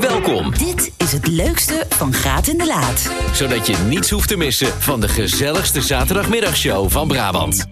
Welkom, 0.00 0.50
Dit 0.58 0.92
is 0.96 1.12
het 1.12 1.26
leukste 1.26 1.86
van 1.88 2.12
Graat 2.12 2.46
in 2.46 2.58
de 2.58 2.66
Laat. 2.66 3.10
zodat 3.32 3.66
je 3.66 3.76
niets 3.88 4.10
hoeft 4.10 4.28
te 4.28 4.36
missen 4.36 4.66
van 4.78 5.00
de 5.00 5.08
gezelligste 5.08 5.82
zaterdagmiddagshow 5.82 6.90
van 6.90 7.08
Brabant. 7.08 7.64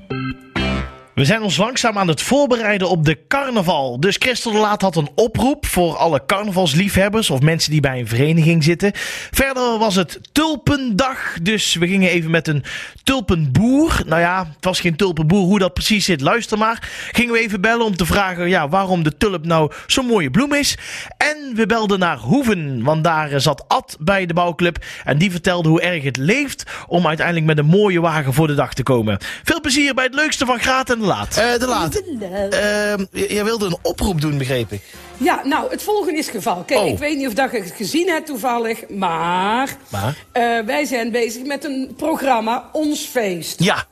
We 1.15 1.25
zijn 1.25 1.43
ons 1.43 1.57
langzaam 1.57 1.99
aan 1.99 2.09
het 2.09 2.23
voorbereiden 2.23 2.89
op 2.89 3.05
de 3.05 3.19
carnaval. 3.29 4.01
Dus 4.01 4.17
Christel 4.19 4.53
de 4.53 4.59
Laat 4.59 4.83
had 4.83 4.97
een 4.97 5.09
oproep 5.15 5.67
voor 5.67 5.97
alle 5.97 6.23
carnavalsliefhebbers 6.27 7.31
of 7.31 7.41
mensen 7.41 7.71
die 7.71 7.81
bij 7.81 7.99
een 7.99 8.09
vereniging 8.09 8.65
zitten. 8.65 8.91
Verder 9.31 9.79
was 9.79 9.95
het 9.95 10.21
tulpendag, 10.33 11.39
dus 11.43 11.75
we 11.75 11.87
gingen 11.87 12.11
even 12.11 12.31
met 12.31 12.49
een 12.49 12.65
tulpenboer. 13.05 14.03
Nou 14.07 14.21
ja, 14.21 14.39
het 14.55 14.65
was 14.65 14.81
geen 14.81 14.97
tulpenboer, 14.97 15.45
hoe 15.45 15.59
dat 15.59 15.75
precies 15.75 16.05
zit, 16.05 16.21
luister 16.21 16.59
maar. 16.59 16.89
Gingen 17.13 17.33
we 17.33 17.39
even 17.39 17.61
bellen 17.61 17.87
om 17.87 17.97
te 17.97 18.07
vragen 18.07 18.49
ja, 18.49 18.69
waarom 18.69 19.03
de 19.03 19.17
tulp 19.17 19.45
nou 19.45 19.73
zo'n 19.87 20.07
mooie 20.07 20.31
bloem 20.31 20.55
is. 20.55 20.79
En 21.17 21.53
we 21.55 21.67
belden 21.67 21.99
naar 21.99 22.19
Hoeven, 22.19 22.83
want 22.83 23.05
daar 23.05 23.41
zat 23.41 23.65
Ad 23.69 23.97
bij 24.01 24.27
de 24.27 24.35
bouwclub. 24.35 24.85
En 25.05 25.19
die 25.19 25.31
vertelde 25.31 25.69
hoe 25.69 25.81
erg 25.81 26.03
het 26.03 26.17
leeft 26.17 26.71
om 26.87 27.07
uiteindelijk 27.07 27.47
met 27.47 27.59
een 27.59 27.67
mooie 27.67 28.01
wagen 28.01 28.35
voor 28.35 28.47
de 28.47 28.55
dag 28.55 28.75
te 28.75 28.83
komen. 28.83 29.19
Veel 29.43 29.61
plezier 29.61 29.95
bij 29.95 30.05
het 30.05 30.15
leukste 30.15 30.47
van 30.47 30.59
Graat 30.59 30.91
en 30.91 31.04
Laat. 31.05 31.37
Eh, 31.37 31.59
de 31.59 31.67
laat. 31.67 32.03
Ehm, 32.51 33.05
jij 33.31 33.45
wilde 33.45 33.67
een 33.67 33.77
oproep 33.83 34.21
doen, 34.21 34.39
begreep 34.39 34.73
ik. 34.73 34.81
Ja, 35.17 35.41
nou, 35.45 35.71
het 35.71 35.83
volgende 35.83 36.19
is 36.19 36.27
het 36.27 36.35
geval. 36.35 36.63
Kijk, 36.67 36.81
Oh. 36.81 36.89
ik 36.89 36.99
weet 36.99 37.17
niet 37.17 37.27
of 37.27 37.35
dat 37.35 37.51
je 37.51 37.59
het 37.63 37.73
gezien 37.77 38.09
hebt 38.09 38.27
toevallig, 38.27 38.89
maar... 38.89 39.77
Maar? 39.89 40.17
eh, 40.33 40.59
wij 40.67 40.85
zijn 40.85 41.11
bezig 41.11 41.45
met 41.45 41.65
een 41.65 41.95
programma 41.97 42.69
Ons 42.73 43.01
Feest. 43.01 43.63
Ja. 43.63 43.85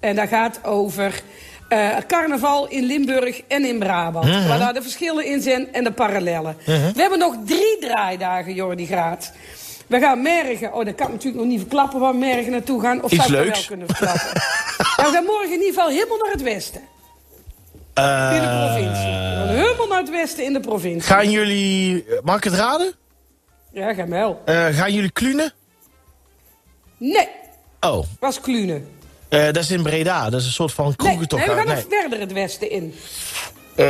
En 0.00 0.16
dat 0.16 0.28
gaat 0.28 0.64
over 0.64 1.22
eh, 1.68 1.88
carnaval 2.06 2.68
in 2.68 2.84
Limburg 2.84 3.40
en 3.48 3.64
in 3.64 3.78
Brabant. 3.78 4.24
Mhm. 4.26 4.48
Waar 4.48 4.58
daar 4.58 4.74
de 4.74 4.82
verschillen 4.82 5.24
in 5.26 5.42
zijn 5.42 5.72
en 5.72 5.84
de 5.84 5.92
parallellen. 5.92 6.56
We 6.64 6.92
hebben 6.96 7.18
nog 7.18 7.34
drie 7.46 7.76
draaidagen, 7.80 8.54
Jordi 8.54 8.86
Graat. 8.86 9.32
We 9.86 9.98
gaan 10.00 10.22
Mergen, 10.22 10.72
oh 10.72 10.84
dat 10.84 10.94
kan 10.94 11.06
ik 11.06 11.12
natuurlijk 11.12 11.42
nog 11.42 11.46
niet 11.52 11.60
verklappen 11.60 12.00
waar 12.00 12.14
Mergen 12.14 12.52
naartoe 12.52 12.80
gaan. 12.80 13.02
Of 13.02 13.10
Iets 13.12 13.26
zou 13.26 13.42
ik 13.46 13.52
wel 13.54 13.62
kunnen 13.66 13.86
verklappen? 13.86 14.30
ja, 14.96 15.04
we 15.06 15.10
gaan 15.12 15.24
morgen 15.24 15.46
in 15.52 15.58
ieder 15.60 15.66
geval 15.74 15.88
helemaal 15.88 16.18
naar 16.18 16.32
het 16.32 16.42
westen. 16.42 16.80
In 16.80 18.40
de 18.40 18.56
provincie. 18.66 19.04
We 19.06 19.44
gaan 19.46 19.48
helemaal 19.48 19.86
naar 19.86 19.98
het 20.00 20.10
westen 20.10 20.44
in 20.44 20.52
de 20.52 20.60
provincie. 20.60 21.10
Eh, 21.10 21.16
Gaan 21.16 21.30
jullie... 21.30 22.04
eh, 22.04 22.18
Mag 22.22 22.36
ik 22.36 22.44
het 22.44 22.54
raden? 22.54 22.92
Ja, 23.72 23.94
ga 23.94 24.08
wel. 24.08 24.42
Eh, 24.44 24.66
gaan 24.66 24.92
jullie 24.92 25.10
klunen? 25.10 25.52
Nee, 26.98 27.28
Oh, 27.80 28.04
was 28.20 28.40
Klune. 28.40 28.80
eh, 29.28 29.44
dat 29.44 29.56
is 29.56 29.70
in 29.70 29.82
Breda. 29.82 30.30
Dat 30.30 30.40
is 30.40 30.46
een 30.46 30.52
soort 30.52 30.72
van 30.72 30.84
Nee, 30.86 30.94
kroegentocht. 30.96 31.46
nee, 31.46 31.50
we 31.56 31.62
gaan 31.62 31.74
nee. 31.74 31.84
nog 31.88 32.00
verder 32.00 32.20
het 32.20 32.32
westen 32.32 32.70
in. 32.70 32.94
Eh, 33.76 33.86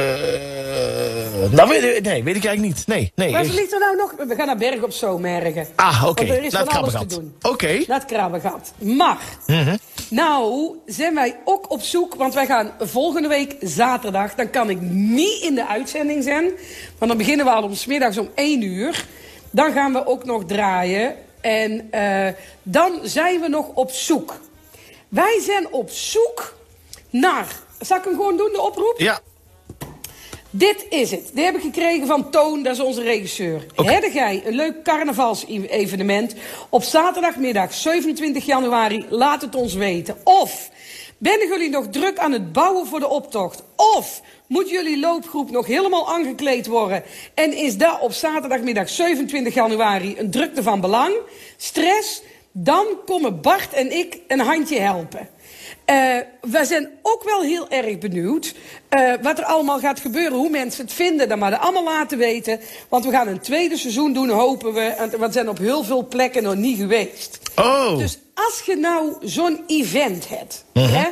nou, 1.50 1.68
weet, 1.68 1.82
ik- 1.96 2.02
nee, 2.04 2.22
weet 2.24 2.36
ik 2.36 2.44
eigenlijk 2.44 2.76
niet. 2.76 2.86
Nee, 2.86 3.12
nee. 3.14 3.32
Waar 3.32 3.44
ik- 3.44 3.52
ligt 3.52 3.72
er 3.72 3.78
nou 3.78 3.96
nog? 3.96 4.14
We 4.28 4.34
gaan 4.34 4.46
naar 4.46 4.56
Berg 4.56 4.82
op 4.82 4.92
Zoom 4.92 5.24
ergen. 5.24 5.66
Ah, 5.76 6.04
oké. 6.08 6.26
Want 6.26 6.38
er 6.38 6.44
is 6.44 6.52
van 6.54 6.68
alles 6.68 6.92
te 6.92 7.06
doen. 7.06 7.34
Oké. 7.42 7.84
Dat 7.86 8.04
krabbengat. 8.04 8.72
Maar, 8.78 9.18
Mhm. 9.46 9.76
nou 10.10 10.66
zijn 10.86 11.14
wij 11.14 11.36
ook 11.44 11.70
op 11.70 11.82
zoek, 11.82 12.14
want 12.14 12.34
wij 12.34 12.46
gaan 12.46 12.72
volgende 12.80 13.28
week 13.28 13.56
zaterdag, 13.60 14.34
dan 14.34 14.50
kan 14.50 14.70
ik 14.70 14.80
niet 14.90 15.42
in 15.42 15.54
de 15.54 15.66
uitzending 15.66 16.22
zijn, 16.24 16.44
want 16.98 17.10
dan 17.10 17.16
beginnen 17.16 17.46
we 17.46 17.52
al 17.52 17.62
om 17.62 17.74
's 17.74 17.86
middags 17.86 18.18
om 18.18 18.28
1 18.34 18.62
uur. 18.62 19.06
Dan 19.50 19.72
gaan 19.72 19.92
we 19.92 20.06
ook 20.06 20.24
nog 20.24 20.44
draaien 20.44 21.14
en 21.40 21.88
eh, 21.90 22.28
dan 22.62 22.98
zijn 23.02 23.40
we 23.40 23.48
nog 23.48 23.66
op 23.74 23.90
zoek. 23.90 24.40
Wij 25.08 25.40
zijn 25.46 25.72
op 25.72 25.90
zoek 25.90 26.56
naar, 27.10 27.46
zal 27.80 27.96
ik 27.96 28.04
hem 28.04 28.14
gewoon 28.14 28.36
doen, 28.36 28.50
de 28.52 28.60
oproep? 28.62 28.94
Ja. 28.96 29.20
Dit 30.56 30.86
is 30.88 31.10
het. 31.10 31.30
Die 31.32 31.44
heb 31.44 31.54
ik 31.54 31.60
gekregen 31.60 32.06
van 32.06 32.30
Toon, 32.30 32.62
dat 32.62 32.72
is 32.72 32.80
onze 32.80 33.02
regisseur. 33.02 33.66
Heb 33.74 34.12
jij 34.12 34.42
een 34.44 34.54
leuk 34.54 34.82
carnavalsevenement 34.82 36.34
op 36.68 36.82
zaterdagmiddag 36.82 37.72
27 37.72 38.44
januari? 38.44 39.06
Laat 39.08 39.42
het 39.42 39.54
ons 39.54 39.74
weten. 39.74 40.16
Of 40.24 40.70
ben 41.18 41.48
jullie 41.48 41.70
nog 41.70 41.86
druk 41.90 42.18
aan 42.18 42.32
het 42.32 42.52
bouwen 42.52 42.86
voor 42.86 43.00
de 43.00 43.08
optocht? 43.08 43.62
Of 43.76 44.20
moet 44.46 44.70
jullie 44.70 45.00
loopgroep 45.00 45.50
nog 45.50 45.66
helemaal 45.66 46.12
aangekleed 46.12 46.66
worden? 46.66 47.02
En 47.34 47.56
is 47.56 47.76
dat 47.76 48.00
op 48.00 48.12
zaterdagmiddag 48.12 48.88
27 48.88 49.54
januari 49.54 50.14
een 50.18 50.30
drukte 50.30 50.62
van 50.62 50.80
belang? 50.80 51.14
Stress? 51.56 52.22
Dan 52.56 52.86
komen 53.06 53.40
Bart 53.40 53.72
en 53.72 53.96
ik 53.96 54.18
een 54.28 54.40
handje 54.40 54.80
helpen. 54.80 55.28
Eh, 55.84 56.16
we 56.40 56.64
zijn 56.64 56.90
ook 57.02 57.24
wel 57.24 57.42
heel 57.42 57.68
erg 57.68 57.98
benieuwd 57.98 58.54
eh, 58.88 59.12
wat 59.22 59.38
er 59.38 59.44
allemaal 59.44 59.78
gaat 59.78 60.00
gebeuren. 60.00 60.38
Hoe 60.38 60.50
mensen 60.50 60.84
het 60.84 60.92
vinden, 60.92 61.28
dat 61.28 61.38
maar 61.38 61.50
dat 61.50 61.60
allemaal 61.60 61.84
laten 61.84 62.18
weten. 62.18 62.60
Want 62.88 63.04
we 63.04 63.10
gaan 63.10 63.28
een 63.28 63.40
tweede 63.40 63.76
seizoen 63.76 64.12
doen, 64.12 64.28
hopen 64.28 64.72
we. 64.72 64.80
En 64.80 65.20
we 65.20 65.28
zijn 65.30 65.48
op 65.48 65.58
heel 65.58 65.84
veel 65.84 66.08
plekken 66.08 66.42
nog 66.42 66.54
niet 66.54 66.78
geweest. 66.78 67.38
Oh. 67.56 67.98
Dus 67.98 68.18
als 68.34 68.62
je 68.66 68.76
nou 68.76 69.14
zo'n 69.20 69.64
event 69.66 70.28
hebt, 70.28 70.64
hè, 70.72 71.08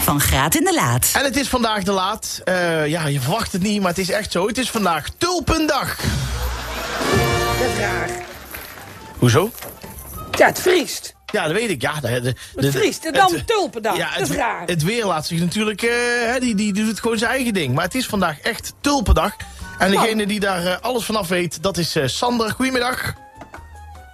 Van 0.00 0.20
Graat 0.20 0.54
in 0.54 0.64
de 0.64 0.74
Laat. 0.74 1.10
En 1.14 1.24
het 1.24 1.36
is 1.36 1.48
vandaag 1.48 1.82
de 1.82 1.92
laat. 1.92 2.40
Eh, 2.44 2.86
ja, 2.86 3.06
je 3.06 3.20
verwacht 3.20 3.52
het 3.52 3.62
niet, 3.62 3.80
maar 3.80 3.90
het 3.90 3.98
is 3.98 4.10
echt 4.10 4.32
zo. 4.32 4.46
Het 4.46 4.58
is 4.58 4.70
vandaag 4.70 5.08
Tulpendag. 5.18 5.96
Dat 5.96 6.06
is 7.72 7.78
raar. 7.78 8.32
Hoezo? 9.24 9.50
Ja, 10.38 10.46
het 10.46 10.60
vriest. 10.60 11.14
Ja, 11.32 11.42
dat 11.42 11.52
weet 11.52 11.70
ik. 11.70 11.82
Ja, 11.82 12.00
de, 12.00 12.08
de, 12.08 12.20
de- 12.20 12.34
Het 12.66 12.76
vriest. 12.76 13.04
En 13.04 13.12
dan 13.12 13.32
het- 13.34 13.46
tulpendag. 13.46 13.96
Ja, 13.96 14.10
dat 14.12 14.20
is 14.20 14.28
het, 14.28 14.36
raar. 14.38 14.62
het 14.66 14.82
weer 14.82 15.04
laat 15.06 15.26
zich 15.26 15.40
natuurlijk... 15.40 15.82
eh, 15.82 15.90
hè, 16.32 16.38
die, 16.40 16.54
die 16.54 16.72
doet 16.72 17.00
gewoon 17.00 17.18
zijn 17.18 17.30
eigen 17.30 17.54
ding. 17.54 17.74
Maar 17.74 17.84
het 17.84 17.94
is 17.94 18.06
vandaag 18.06 18.40
echt 18.40 18.74
tulpendag. 18.80 19.32
En 19.78 19.90
degene 19.90 20.26
die 20.26 20.40
daar 20.40 20.66
eh, 20.66 20.76
alles 20.80 21.04
vanaf 21.04 21.28
weet, 21.28 21.62
dat 21.62 21.76
is 21.76 21.96
eh, 21.96 22.06
Sander. 22.06 22.50
Goedemiddag. 22.50 23.12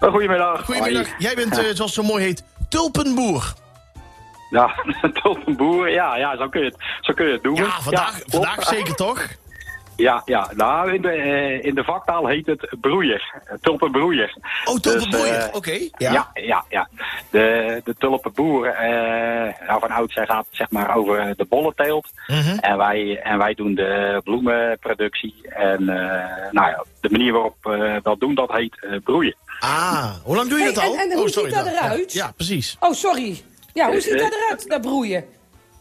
Goedemiddag. 0.00 0.64
Goedemiddag. 0.64 1.06
Jij 1.18 1.34
bent, 1.34 1.58
eh, 1.58 1.64
zoals 1.76 1.78
het 1.78 1.92
zo 1.92 2.02
mooi 2.02 2.24
heet, 2.24 2.42
tulpenboer. 2.68 3.52
Ja, 4.50 4.74
tulpenboer. 5.22 5.90
Ja, 5.90 6.16
ja 6.16 6.36
zo, 6.36 6.48
kun 6.48 6.60
je 6.60 6.66
het, 6.66 6.76
zo 7.00 7.12
kun 7.12 7.26
je 7.26 7.32
het 7.32 7.42
doen. 7.42 7.54
Ja, 7.54 7.80
vandaag, 7.80 8.12
klopt. 8.14 8.30
vandaag 8.32 8.64
zeker 8.68 8.94
toch? 9.06 9.26
Ja, 10.00 10.22
ja. 10.24 10.50
Nou, 10.54 10.92
in 10.94 11.02
de, 11.02 11.10
eh, 11.10 11.64
in 11.64 11.74
de 11.74 11.84
vaktaal 11.84 12.26
heet 12.26 12.46
het 12.46 12.74
broeier. 12.80 13.32
Tulpenbroeier. 13.60 14.34
Oh. 14.64 14.76
Dus, 14.80 15.06
eh, 15.08 15.44
Oké. 15.52 15.70
Ja, 15.96 16.12
Ja. 16.12 16.30
ja, 16.34 16.64
ja. 16.68 16.88
De, 17.30 17.80
de 17.84 17.94
tulpenboer, 17.98 18.66
eh 18.66 19.66
nou, 19.66 19.80
van 19.80 19.90
oudsher 19.90 20.26
gaat 20.26 20.46
het 20.46 20.56
zeg 20.56 20.70
maar 20.70 20.96
over 20.96 21.34
de 21.36 21.44
bollenteelt. 21.48 22.08
Mhm. 22.26 22.58
en, 22.60 22.76
wij, 22.76 23.20
en 23.22 23.38
wij 23.38 23.54
doen 23.54 23.74
de 23.74 24.20
bloemenproductie. 24.24 25.34
En 25.48 25.88
eh, 25.88 26.50
nou 26.50 26.68
ja, 26.70 26.84
de 27.00 27.10
manier 27.10 27.32
waarop 27.32 27.56
we 27.62 28.00
dat 28.02 28.20
doen, 28.20 28.34
dat 28.34 28.52
heet 28.52 28.76
eh, 28.80 28.96
broeien. 29.04 29.34
Ah, 29.60 30.12
hoe 30.24 30.36
lang 30.36 30.48
doe 30.48 30.58
je 30.58 30.64
Hey, 30.64 30.72
dat 30.74 30.84
al? 30.84 30.94
en- 30.94 31.10
en 31.10 31.18
hoe 31.18 31.28
ziet 31.28 31.50
dat 31.54 31.64
ja. 31.64 31.70
eruit? 31.70 32.12
Ja, 32.12 32.32
precies. 32.36 32.76
Oh, 32.80 32.92
sorry. 32.92 33.40
Ja, 33.74 33.86
hoe 33.90 34.00
ziet 34.00 34.18
dat 34.18 34.32
eruit, 34.34 34.68
dat 34.68 34.80
broeien? 34.80 35.24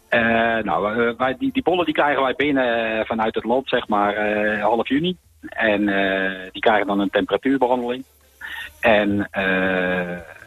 Eh, 0.09 0.63
nou, 0.63 1.07
eh, 1.07 1.13
wij, 1.17 1.35
die, 1.37 1.51
die 1.51 1.63
bollen 1.63 1.85
die 1.85 1.93
krijgen 1.93 2.23
wij 2.23 2.33
binnen 2.35 2.99
eh, 2.99 3.05
vanuit 3.05 3.35
het 3.35 3.43
land, 3.43 3.69
zeg 3.69 3.87
maar, 3.87 4.15
half 4.59 4.87
juni. 4.87 5.17
En 5.49 5.85
die 6.51 6.61
krijgen 6.61 6.87
dan 6.87 6.99
een 6.99 7.09
temperatuurbehandeling. 7.09 8.03
En 8.79 9.29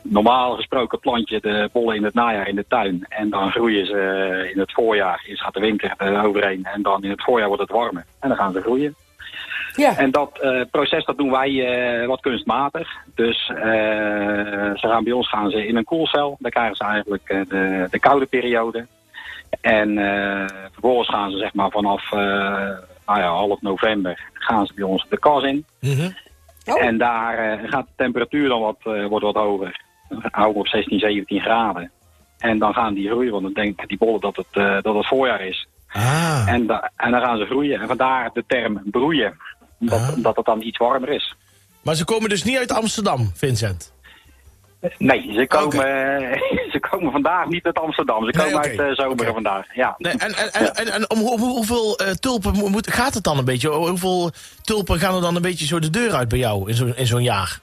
normaal 0.03 0.56
gesproken 0.56 1.00
plant 1.00 1.29
je 1.29 1.41
de 1.41 1.69
bollen 1.73 1.97
in 1.97 2.05
het 2.05 2.14
najaar 2.14 2.49
in 2.49 2.55
de 2.55 2.64
tuin. 2.69 3.06
En 3.09 3.31
dan 3.31 3.50
groeien 3.50 3.87
ze 3.87 4.50
in 4.53 4.61
het 4.61 4.73
voorjaar. 4.73 5.25
Eerst 5.26 5.43
gaat 5.43 5.55
de 5.55 5.61
winter 5.61 5.94
er 5.97 6.25
overheen. 6.25 6.65
En 6.65 6.82
dan 6.82 7.03
in 7.03 7.11
het 7.11 7.23
voorjaar 7.23 7.49
wordt 7.49 7.62
het 7.62 7.70
warmer. 7.70 8.05
En 8.20 8.29
dan 8.29 8.38
gaan 8.38 8.53
ze 8.53 8.61
groeien. 8.61 8.94
Ja. 9.75 9.97
En 9.97 10.11
dat 10.11 10.47
proces 10.70 11.05
dat 11.05 11.17
doen 11.17 11.31
wij 11.31 12.06
wat 12.06 12.20
kunstmatig. 12.20 12.88
Dus 13.15 13.47
ze 13.47 14.87
gaan 14.88 15.05
bij 15.05 15.12
ons 15.12 15.29
gaan 15.29 15.50
ze 15.50 15.67
in 15.67 15.76
een 15.76 15.85
koelcel. 15.85 16.37
Daar 16.38 16.50
krijgen 16.50 16.76
ze 16.76 16.85
eigenlijk 16.85 17.26
de, 17.49 17.87
de 17.91 17.99
koude 17.99 18.26
periode. 18.26 18.87
En 19.60 19.99
eh, 19.99 20.44
vervolgens 20.72 21.08
gaan 21.08 21.31
ze 21.31 21.38
zeg 21.38 21.54
maar 21.54 21.70
vanaf 21.70 22.12
eh, 22.12 22.19
nou 23.06 23.20
ja, 23.20 23.28
half 23.28 23.60
november 23.60 24.31
gaan 24.34 24.66
ze 24.66 24.75
bij 24.75 24.84
ons 24.84 25.06
de 25.08 25.19
kas 25.19 25.43
in. 25.43 25.64
Mhm. 25.81 26.10
Oh. 26.66 26.82
En 26.84 26.99
daar 26.99 27.38
eh, 27.38 27.70
gaat 27.70 27.87
de 27.87 27.93
temperatuur 27.96 28.49
dan 28.49 28.60
wat, 28.60 28.76
eh, 28.82 29.06
wordt 29.06 29.25
wat 29.25 29.34
hoger. 29.34 29.81
Dan 30.08 30.22
houden 30.31 30.54
we 30.54 30.58
op 30.60 30.66
16, 30.69 30.99
17 30.99 31.40
graden. 31.40 31.90
En 32.38 32.58
dan 32.58 32.72
gaan 32.75 32.94
die 32.94 33.08
groeien, 33.08 33.32
want 33.32 33.43
dan 33.44 33.52
denken 33.52 33.88
die 33.88 33.99
bollen 33.99 34.20
dat 34.20 34.37
het, 34.37 34.46
eh, 34.52 34.78
dat 34.82 34.94
het 34.94 35.06
voorjaar 35.06 35.40
is. 35.40 35.66
Ah. 35.93 36.44
En, 36.48 36.66
da- 36.66 36.90
en 36.96 37.10
dan 37.10 37.20
gaan 37.20 37.38
ze 37.38 37.44
groeien. 37.44 37.81
En 37.81 37.87
vandaar 37.87 38.31
de 38.32 38.44
term 38.46 38.81
broeien. 38.84 39.37
Omdat, 39.81 40.00
Ah. 40.00 40.14
omdat 40.16 40.37
het 40.37 40.44
dan 40.44 40.62
iets 40.62 40.78
warmer 40.78 41.08
is. 41.08 41.34
Maar 41.82 41.94
ze 41.94 42.05
komen 42.05 42.28
dus 42.28 42.44
niet 42.44 42.58
uit 42.58 42.72
Amsterdam, 42.72 43.31
Vincent. 43.34 43.93
Nee, 44.99 45.32
ze 45.34 45.46
komen, 45.46 45.84
ze 46.73 46.79
komen 46.90 47.12
vandaag 47.12 47.46
niet 47.46 47.64
uit 47.64 47.79
Amsterdam. 47.79 48.25
Ze 48.25 48.37
Nee, 48.37 48.46
komen 48.52 48.61
uit 48.79 48.99
uh, 49.20 49.32
vandaag. 49.32 49.67
Ja. 49.75 49.94
Nee, 49.99 50.12
en, 50.12 50.34
en, 50.34 50.52
en, 50.52 50.75
en, 50.75 50.93
en 50.93 51.11
om 51.11 51.19
hoe- 51.19 51.38
hoe- 51.38 51.50
hoeveel 51.50 51.96
eh, 51.99 52.11
tulpen 52.11 52.52
mo- 52.56 52.69
moet, 52.69 52.93
gaat 52.93 53.14
het 53.14 53.25
dan 53.25 53.38
een 53.38 53.44
beetje? 53.44 53.69
Hoeveel 53.69 54.31
tulpen 54.62 54.99
gaan 54.99 55.14
er 55.14 55.20
dan 55.20 55.37
een 55.37 55.43
beetje 55.43 55.67
zo 55.67 55.79
de 55.79 55.90
deur 55.90 56.14
uit 56.14 56.29
bij 56.29 56.38
jou 56.38 56.69
in 56.69 56.75
zo'n 56.75 56.96
in 56.96 57.06
zo'n 57.06 57.23
jaar? 57.23 57.61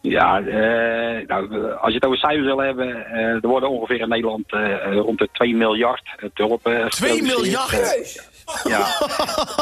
Ja, 0.00 0.38
eh, 0.38 1.26
nou, 1.26 1.72
als 1.72 1.88
je 1.88 1.94
het 1.94 2.04
over 2.04 2.18
cijfers 2.18 2.46
wil 2.46 2.58
hebben, 2.58 3.06
eh, 3.06 3.18
er 3.24 3.48
worden 3.48 3.70
ongeveer 3.70 4.00
in 4.00 4.08
Nederland 4.08 4.52
eh, 4.52 4.92
rond 4.92 5.18
de 5.18 5.28
2 5.32 5.56
miljard 5.56 6.02
eh, 6.16 6.28
tulpen. 6.34 6.90
2 6.90 7.10
geproduceerd. 7.10 7.36
miljard? 7.42 8.28
Ja. 8.64 8.86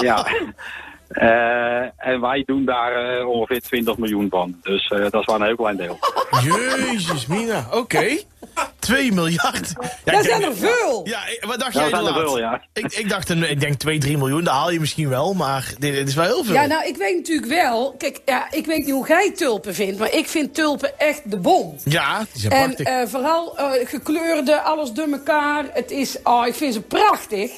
ja. 0.00 0.26
Eh, 1.08 2.06
en 2.08 2.20
wij 2.20 2.42
doen 2.46 2.64
daar 2.64 3.18
eh, 3.18 3.28
ongeveer 3.28 3.60
20 3.60 3.96
miljoen 3.96 4.26
van. 4.30 4.58
Dus 4.62 4.88
eh, 4.88 4.98
dat 5.00 5.14
is 5.20 5.24
wel 5.26 5.34
een 5.34 5.42
heel 5.46 5.56
klein 5.56 5.76
deel. 5.76 5.98
Jezus, 6.42 7.26
Mina. 7.26 7.66
Oké. 7.72 8.16
2 8.78 9.12
miljard. 9.12 9.72
Ja, 10.04 10.12
Dat 10.12 10.24
zijn 10.24 10.42
er 10.42 10.56
veel. 10.56 11.00
Ja, 11.08 11.18
wat 11.40 11.58
dacht 11.60 11.74
Ja, 11.74 11.80
jij 11.80 11.90
dat 11.90 12.06
er 12.08 12.14
veel, 12.14 12.38
ja. 12.38 12.62
Ik, 12.72 12.92
ik 12.92 13.08
dacht, 13.08 13.28
een, 13.28 13.50
ik 13.50 13.60
denk 13.60 13.74
2, 13.74 13.98
3 13.98 14.16
miljoen, 14.18 14.44
dat 14.44 14.54
haal 14.54 14.70
je 14.70 14.80
misschien 14.80 15.08
wel, 15.08 15.34
maar 15.34 15.72
dit, 15.78 15.94
dit 15.94 16.08
is 16.08 16.14
wel 16.14 16.24
heel 16.24 16.44
veel. 16.44 16.54
Ja, 16.54 16.66
nou, 16.66 16.86
ik 16.86 16.96
weet 16.96 17.16
natuurlijk 17.16 17.48
wel... 17.48 17.94
Kijk, 17.98 18.20
ja, 18.24 18.46
ik 18.50 18.66
weet 18.66 18.78
niet 18.78 18.90
hoe 18.90 19.06
jij 19.06 19.32
tulpen 19.32 19.74
vindt... 19.74 19.98
maar 19.98 20.12
ik 20.12 20.26
vind 20.28 20.54
tulpen 20.54 20.98
echt 20.98 21.30
de 21.30 21.36
bom. 21.36 21.76
Ja, 21.84 22.18
die 22.32 22.40
zijn 22.40 22.52
En 22.52 22.74
prachtig. 22.74 22.86
eh, 22.86 23.06
vooral 23.06 23.56
eh, 23.58 23.88
gekleurde, 23.88 24.60
alles 24.60 24.92
door 24.92 25.08
elkaar. 25.12 25.64
Het 25.72 25.90
is, 25.90 26.16
oh, 26.22 26.46
ik 26.46 26.54
vind 26.54 26.74
ze 26.74 26.80
prachtig. 26.80 27.50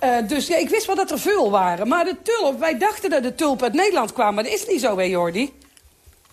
Eh, 0.00 0.16
dus 0.28 0.46
ja, 0.46 0.56
ik 0.56 0.68
wist 0.68 0.86
wel 0.86 0.96
dat 0.96 1.10
er 1.10 1.18
veel 1.18 1.50
waren. 1.50 1.88
Maar 1.88 2.04
de 2.04 2.16
tulp, 2.22 2.58
wij 2.58 2.78
dachten 2.78 3.10
dat 3.10 3.22
de 3.22 3.34
tulp 3.34 3.62
uit 3.62 3.72
Nederland 3.72 4.12
kwam. 4.12 4.34
Maar 4.34 4.44
dat 4.44 4.52
is 4.52 4.66
niet 4.66 4.80
zo, 4.80 4.96
hè, 4.98 5.04
Jordi? 5.04 5.52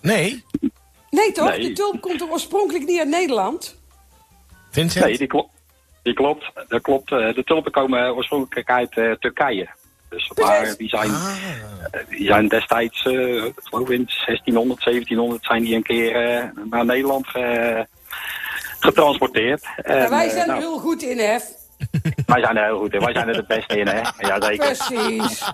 nee, 0.02 0.44
Nee, 1.10 1.32
toch? 1.32 1.50
Nee. 1.50 1.60
De 1.68 1.74
tulp 1.74 2.02
komt 2.02 2.22
er 2.22 2.30
oorspronkelijk 2.32 2.86
niet 2.86 3.00
uit 3.00 3.08
Nederland. 3.08 3.76
Vincent? 4.72 5.06
Nee, 5.06 5.18
die 5.18 5.28
klopt. 5.28 5.50
Die 6.04 6.14
klopt. 6.14 6.52
Dat 6.68 6.82
klopt. 6.82 7.12
Eh, 7.12 7.34
De 7.34 7.44
tulpen 7.44 7.72
komen 7.72 8.16
oorspronkelijk 8.16 8.70
uit 8.70 8.98
eh, 8.98 9.12
Turkije. 9.12 9.68
Dus 10.10 10.32
maar 10.36 10.74
die 10.78 10.90
zijn, 10.90 11.10
Ah. 11.12 11.36
die 12.10 12.26
zijn 12.28 12.48
destijds, 12.48 13.06
eh, 13.06 13.46
ik 13.46 13.54
geloof 13.64 13.90
in 13.90 14.06
1600, 14.26 14.82
1700, 14.84 15.44
zijn 15.44 15.64
die 15.64 15.76
een 15.76 15.84
keer 15.84 16.14
naar 16.70 16.86
Nederland 16.86 17.28
ge- 17.28 17.88
getransporteerd. 18.80 19.64
En, 19.76 19.98
En 20.04 20.10
wij 20.10 20.30
zijn 20.30 20.42
er 20.42 20.48
nou, 20.48 20.60
heel 20.60 20.80
goed 20.80 21.02
in, 21.04 21.18
hè? 21.20 21.38
wij 22.26 22.42
zijn 22.42 22.58
er 22.58 22.64
heel 22.66 22.78
goed 22.78 22.94
in. 22.94 23.00
Wij 23.00 23.14
zijn 23.14 23.28
er 23.28 23.34
de 23.34 23.46
beste 23.48 23.78
in, 23.80 23.88
hè? 23.88 24.00
Ja, 24.18 24.42
zeker. 24.42 24.58
Precies. 24.78 25.42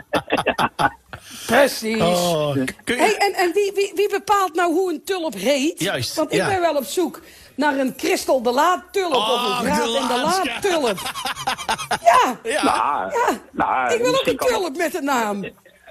Precies. 1.45 2.01
Oh, 2.01 2.56
je- 2.56 2.94
Hey, 2.95 3.16
en 3.18 3.34
en 3.34 3.51
wie, 3.54 3.72
wie, 3.75 3.92
wie 3.95 4.10
bepaalt 4.10 4.56
nou 4.56 4.74
hoe 4.74 4.94
een 4.94 5.04
tulp 5.04 5.34
heet? 5.34 5.80
Juist, 5.80 6.16
Want 6.16 6.31
ik 6.31 6.38
ja. 6.38 6.48
ben 6.48 6.62
wel 6.62 6.75
op 6.75 6.84
zoek 6.86 7.22
naar 7.56 7.78
een 7.78 7.94
Christel 7.98 8.42
de 8.42 8.51
Laat 8.51 8.84
tulp 8.92 9.13
Oh, 9.13 9.34
of 9.34 9.60
een 9.60 9.66
Graat 9.74 9.86
de 9.92 9.98
en 9.98 10.07
de 10.07 10.22
Laat, 10.22 10.62
tulp. 10.62 10.98
Ja, 12.04 12.38
Ja. 12.44 12.63
Nou, 12.63 13.12
ja. 13.12 13.39
nou, 13.51 13.94
ik 13.94 14.01
wil 14.01 14.13
ook 14.16 14.25
een 14.25 14.38
tulp 14.38 14.78
met 14.78 14.96
een 14.96 15.04
naam. 15.04 15.44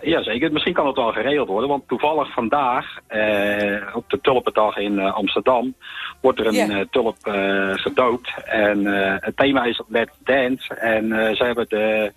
Jazeker, 0.02 0.52
misschien 0.52 0.74
kan 0.74 0.86
het 0.86 0.96
wel 0.96 1.12
geregeld 1.12 1.48
worden. 1.48 1.68
Want 1.68 1.88
toevallig 1.88 2.32
vandaag, 2.32 2.86
eh, 3.06 3.96
op 3.96 4.04
de 4.10 4.18
Tulpendag 4.22 4.76
in 4.76 4.98
eh, 4.98 5.14
Amsterdam, 5.14 5.74
wordt 6.20 6.38
er 6.38 6.46
een 6.46 6.70
eh, 6.70 6.84
tulp 6.90 7.16
eh, 7.26 7.70
gedoopt. 7.74 8.30
En 8.44 8.86
eh, 8.86 9.16
het 9.20 9.36
thema 9.36 9.64
is 9.64 9.82
Let's 9.88 10.12
Dance. 10.24 10.74
En 10.74 11.12
eh, 11.12 11.34
ze 11.36 11.44
hebben 11.44 11.66
de 11.68 12.12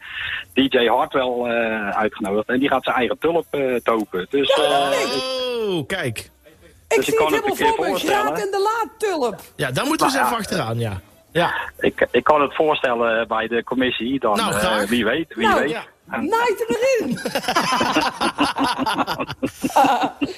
DJ 0.54 0.88
Hartwell 0.88 1.52
eh, 1.52 1.90
uitgenodigd. 1.90 2.48
En 2.50 2.60
die 2.60 2.70
gaat 2.70 2.84
zijn 2.84 2.96
eigen 2.96 3.18
tulp 3.20 3.46
eh, 3.50 3.76
dopen. 3.84 4.28
Dus 4.30 4.50
eh, 4.50 4.92
Oh, 5.70 5.88
kijk. 5.88 6.18
Ik 6.18 6.32
dus 6.88 6.98
ik 6.98 7.04
zie 7.04 7.14
kan 7.16 7.34
het 7.34 7.36
helemaal 7.58 7.76
voor 7.76 7.90
me. 7.90 8.00
Graat 8.00 8.40
en 8.40 8.52
de 8.52 8.62
Laat 8.84 9.00
tulp. 9.00 9.40
Ja, 9.56 9.72
daar 9.72 9.86
moeten 9.86 10.08
we 10.08 10.14
eens 10.14 10.22
Nou, 10.22 10.26
even 10.26 10.38
achteraan, 10.38 10.80
ja. 10.80 11.02
Ja. 11.42 11.54
ik, 11.80 12.08
ik 12.12 12.24
kan 12.24 12.42
het 12.42 12.56
voorstellen 12.56 13.28
bij 13.28 13.48
de 13.48 13.64
commissie. 13.64 14.20
Dan, 14.20 14.38
Nou, 14.38 14.54
eh, 14.54 14.80
wie 14.88 15.06
weet, 15.06 15.34
wie 15.36 15.48
Nou, 15.48 15.60
weet. 15.62 15.70
ja. 15.70 15.84
Naait 16.10 16.66
hem 16.68 16.78
erin. 16.78 17.20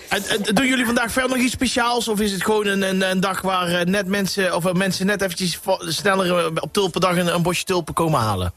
En, 0.09 0.23
en 0.29 0.55
doen 0.55 0.67
jullie 0.67 0.85
vandaag 0.85 1.11
verder 1.11 1.31
nog 1.31 1.39
iets 1.39 1.53
speciaals? 1.53 2.07
Of 2.07 2.19
is 2.19 2.31
het 2.31 2.43
gewoon 2.43 2.65
een, 2.67 2.81
een, 2.81 3.09
een 3.09 3.19
dag 3.19 3.41
waar 3.41 3.67
eh, 3.67 3.85
net 3.85 4.07
mensen, 4.07 4.55
of 4.55 4.65
eh, 4.65 4.73
mensen 4.73 5.05
net 5.05 5.21
eventjes 5.21 5.59
sneller 5.79 6.37
eh, 6.37 6.45
op 6.59 6.73
tulpendag 6.73 7.17
een, 7.17 7.33
een 7.33 7.41
bosje 7.41 7.63
tulpen 7.63 7.93
komen 7.93 8.19
halen? 8.19 8.53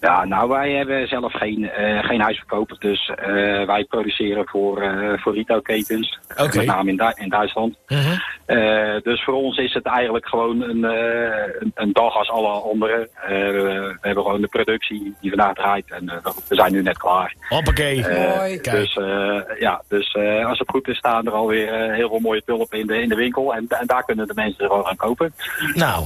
Ja, 0.00 0.24
nou, 0.24 0.48
wij 0.48 0.70
hebben 0.72 1.08
zelf 1.08 1.32
geen, 1.32 1.70
eh, 1.70 2.04
geen 2.04 2.20
huisverkoper, 2.20 2.76
dus 2.78 3.10
eh, 3.16 3.26
wij 3.66 3.84
produceren 3.88 4.46
voor, 4.48 4.82
eh 4.82 5.18
voor 5.22 5.34
retailketens, 5.34 6.18
Oké. 6.36 6.56
met 6.56 6.66
name 6.66 6.90
in, 6.90 6.96
Du- 6.96 7.12
in 7.22 7.28
Duitsland. 7.28 7.76
Mhm. 7.88 7.98
Eh, 8.46 9.00
dus 9.02 9.24
voor 9.24 9.34
ons 9.34 9.56
is 9.58 9.74
het 9.74 9.86
eigenlijk 9.86 10.26
gewoon 10.28 10.62
een, 10.62 10.84
eh, 10.84 11.70
een, 11.74 11.92
dag 11.92 12.16
als 12.16 12.30
alle 12.30 12.48
andere. 12.48 13.08
Eh, 13.14 13.28
we 13.30 13.96
hebben 14.00 14.24
gewoon 14.24 14.40
de 14.40 14.48
productie 14.48 15.14
die 15.20 15.30
vandaag 15.30 15.54
draait 15.54 15.90
en 15.90 16.08
eh, 16.08 16.16
we 16.48 16.54
zijn 16.54 16.72
nu 16.72 16.82
net 16.82 16.98
klaar. 16.98 17.34
Hoppakee. 17.48 18.00
Mooi. 18.00 18.58
Kijk. 18.60 18.70
Dus, 18.70 18.96
eh, 18.96 19.40
ja, 19.58 19.82
dus 19.88 20.12
eh, 20.12 20.46
als 20.46 20.58
het 20.58 20.70
goed 20.70 20.88
is 20.88 20.96
staan 20.96 21.26
er 21.26 21.32
alweer 21.32 21.92
heel 21.92 22.08
veel 22.08 22.18
mooie 22.18 22.42
tulpen 22.44 22.78
in 22.78 22.86
de, 22.86 23.02
in 23.02 23.08
de 23.08 23.14
winkel 23.14 23.54
en, 23.54 23.66
en 23.68 23.86
daar 23.86 24.04
kunnen 24.04 24.26
de 24.26 24.34
mensen 24.34 24.64
er 24.64 24.70
gewoon 24.70 24.86
gaan 24.86 24.96
kopen. 24.96 25.34
Nou, 25.74 26.04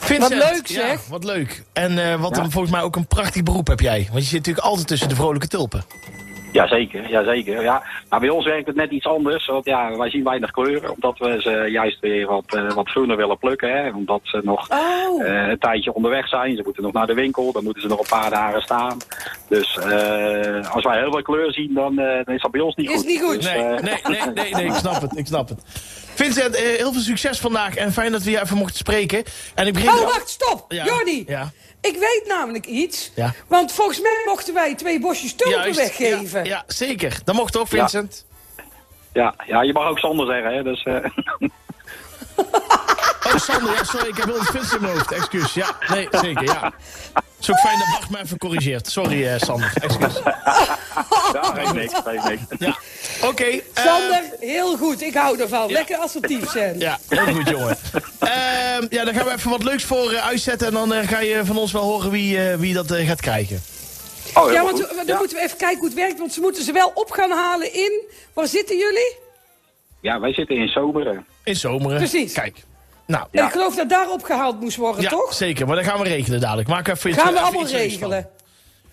Vincent, 0.00 0.34
Wat 0.42 0.50
leuk, 0.52 0.66
ja, 0.66 0.86
zeg. 0.88 1.06
wat 1.08 1.24
leuk. 1.24 1.62
En 1.72 1.98
eh, 2.12 2.20
wat 2.20 2.36
Ja. 2.36 2.42
een, 2.42 2.50
volgens 2.50 2.72
mij 2.72 2.82
ook 2.82 2.96
een 2.96 3.06
prachtig 3.06 3.42
beroep 3.42 3.66
heb 3.66 3.80
jij. 3.80 4.08
Want 4.10 4.22
je 4.22 4.28
zit 4.28 4.38
natuurlijk 4.38 4.66
altijd 4.66 4.86
tussen 4.86 5.08
de 5.08 5.14
vrolijke 5.14 5.48
tulpen. 5.48 5.82
Jazeker, 6.52 7.10
jazeker. 7.10 7.62
Ja. 7.62 7.82
Maar 8.08 8.20
bij 8.20 8.28
ons 8.28 8.44
werkt 8.44 8.66
het 8.66 8.76
net 8.76 8.90
iets 8.90 9.06
anders. 9.06 9.46
Want 9.46 9.64
ja, 9.64 9.96
wij 9.96 10.10
zien 10.10 10.24
weinig 10.24 10.50
kleuren. 10.50 10.90
Omdat 10.90 11.18
we 11.18 11.36
ze 11.40 11.50
juist 11.70 12.00
weer 12.00 12.26
wat, 12.26 12.44
eh, 12.54 12.72
wat 12.72 12.88
groener 12.88 13.16
willen 13.16 13.38
plukken. 13.38 13.72
Hè. 13.76 13.90
Omdat 13.90 14.20
ze 14.22 14.40
nog 14.44 14.68
Oh. 14.70 15.24
eh, 15.26 15.48
een 15.48 15.58
tijdje 15.58 15.94
onderweg 15.94 16.28
zijn. 16.28 16.56
Ze 16.56 16.62
moeten 16.64 16.82
nog 16.82 16.92
naar 16.92 17.06
de 17.06 17.14
winkel. 17.14 17.52
Dan 17.52 17.64
moeten 17.64 17.82
ze 17.82 17.88
nog 17.88 17.98
een 18.00 18.18
paar 18.18 18.30
dagen 18.30 18.60
staan. 18.62 18.96
Dus 19.48 19.76
eh, 19.78 20.70
als 20.74 20.84
wij 20.84 20.98
heel 20.98 21.10
veel 21.12 21.22
kleur 21.22 21.52
zien, 21.52 21.74
dan, 21.74 21.98
eh, 21.98 22.24
dan 22.24 22.34
is 22.34 22.42
dat 22.42 22.50
bij 22.50 22.60
ons 22.60 22.74
niet 22.74 22.90
Is 22.90 22.96
goed. 22.96 23.06
niet 23.06 23.20
goed. 23.22 23.34
Dus, 23.42 23.44
Nee, 23.52 23.62
nee, 23.62 24.00
nee, 24.04 24.20
nee, 24.34 24.54
nee, 24.54 24.64
ik 24.64 24.72
snap 24.74 25.00
het, 25.00 25.16
ik 25.16 25.26
snap 25.26 25.48
het. 25.48 25.62
Vincent, 26.18 26.54
eh, 26.54 26.62
heel 26.62 26.92
veel 26.92 27.00
succes 27.00 27.38
vandaag 27.38 27.74
en 27.74 27.92
fijn 27.92 28.12
dat 28.12 28.22
we 28.22 28.30
je 28.30 28.40
even 28.40 28.56
mochten 28.56 28.76
spreken. 28.76 29.24
En 29.54 29.66
ik 29.66 29.72
begin... 29.72 29.88
Oh, 29.88 30.00
wacht, 30.00 30.28
stop. 30.28 30.72
Ja. 30.72 30.84
Jordi. 30.84 31.24
Ja. 31.26 31.52
Ik 31.80 31.96
weet 31.98 32.22
namelijk 32.26 32.66
iets. 32.66 33.12
Ja. 33.14 33.34
Want 33.46 33.72
volgens 33.72 34.00
mij 34.00 34.22
mochten 34.24 34.54
wij 34.54 34.74
twee 34.74 35.00
bosjes 35.00 35.34
tulpen 35.34 35.60
Juist, 35.60 35.78
weggeven. 35.78 36.44
Ja, 36.44 36.50
ja, 36.50 36.64
zeker. 36.66 37.18
Dat 37.24 37.34
mocht 37.34 37.56
ook, 37.56 37.68
Vincent. 37.68 38.26
Ja, 39.12 39.34
ja, 39.46 39.62
je 39.62 39.72
mag 39.72 39.88
ook 39.88 39.98
Sander 39.98 40.26
zeggen, 40.26 40.54
hè. 40.54 40.62
Dus, 40.62 40.82
eh, 40.82 41.04
Oh, 43.32 43.36
Sander, 43.38 43.72
ja, 43.74 43.84
sorry, 43.84 44.08
ik 44.08 44.16
heb 44.16 44.26
wel 44.26 44.38
een 44.38 44.44
Vincent 44.44 44.72
in 44.74 44.80
mijn 44.80 44.92
hoofd. 44.92 45.12
Excuus. 45.12 45.54
Ja, 45.54 45.76
nee, 45.88 46.08
zeker, 46.10 46.42
ja. 46.44 46.72
Het 47.14 47.24
is 47.40 47.50
ook 47.50 47.58
fijn 47.58 47.78
dat 47.78 47.88
Bart 47.98 48.10
me 48.10 48.18
even 48.24 48.38
corrigeert. 48.38 48.88
Sorry, 48.88 49.26
eh, 49.26 49.38
Sander. 49.40 49.72
Excuus. 49.80 50.12
ja, 51.32 51.42
geeft 51.54 51.72
niks, 51.72 51.92
geeft 52.04 52.24
niks. 52.28 52.42
Ja. 52.58 52.76
Oké. 53.28 53.44
eh, 53.44 53.60
Sander, 53.74 54.22
heel 54.40 54.76
goed. 54.76 55.02
Ik 55.02 55.14
hou 55.14 55.40
ervan. 55.40 55.72
Lekker 55.72 55.96
assertief 55.96 56.50
zijn. 56.50 56.78
Ja, 56.78 56.98
heel 57.08 57.34
goed, 57.34 57.48
jongen. 57.48 57.76
Ehm, 58.18 58.86
ja, 58.90 59.04
dan 59.04 59.14
gaan 59.14 59.24
we 59.24 59.32
even 59.32 59.50
wat 59.50 59.62
leuks 59.62 59.84
voor 59.84 60.12
eh, 60.12 60.26
uitzetten. 60.26 60.66
En 60.66 60.72
dan 60.88 61.08
ga 61.08 61.20
je 61.20 61.44
van 61.44 61.56
ons 61.56 61.72
wel 61.72 61.82
horen 61.82 62.10
wie, 62.10 62.38
wie 62.40 62.74
dat 62.74 62.92
gaat 62.92 63.20
krijgen. 63.20 63.62
Oh, 64.34 64.52
Ja, 64.52 64.62
want 64.64 64.80
goed. 64.80 64.96
dan 64.96 65.06
ja. 65.06 65.18
moeten 65.18 65.36
we 65.36 65.42
even 65.42 65.56
kijken 65.56 65.78
hoe 65.78 65.86
het 65.88 65.96
werkt. 65.96 66.18
Want 66.18 66.32
ze 66.32 66.40
moeten 66.40 66.62
ze 66.64 66.72
wel 66.72 66.90
op 66.94 67.10
gaan 67.10 67.30
halen 67.30 67.72
in... 67.74 68.00
Waar 68.32 68.46
zitten 68.46 68.76
jullie? 68.78 69.16
ja, 70.00 70.20
wij 70.20 70.32
zitten 70.32 70.56
in 70.56 70.68
Soberen. 70.68 71.26
In 71.44 71.56
zomeren. 71.56 71.96
Precies. 71.96 72.32
Kijk. 72.32 72.56
Nou, 73.08 73.26
ik 73.30 73.42
geloof 73.50 73.74
dat 73.74 73.88
daar 73.88 74.10
opgehaald 74.10 74.60
moest 74.60 74.76
worden, 74.76 75.02
ja, 75.02 75.08
toch? 75.08 75.32
zeker. 75.34 75.66
Maar 75.66 75.76
dat 75.76 75.84
gaan 75.84 75.98
we 76.02 76.08
regelen 76.08 76.40
dadelijk. 76.40 76.68
Maak 76.68 76.88
even 76.88 77.10
iets 77.10 77.18
Gaan 77.22 77.32
we 77.32 77.40
allemaal 77.40 77.60
van. 77.66 77.70
regelen. 77.70 78.28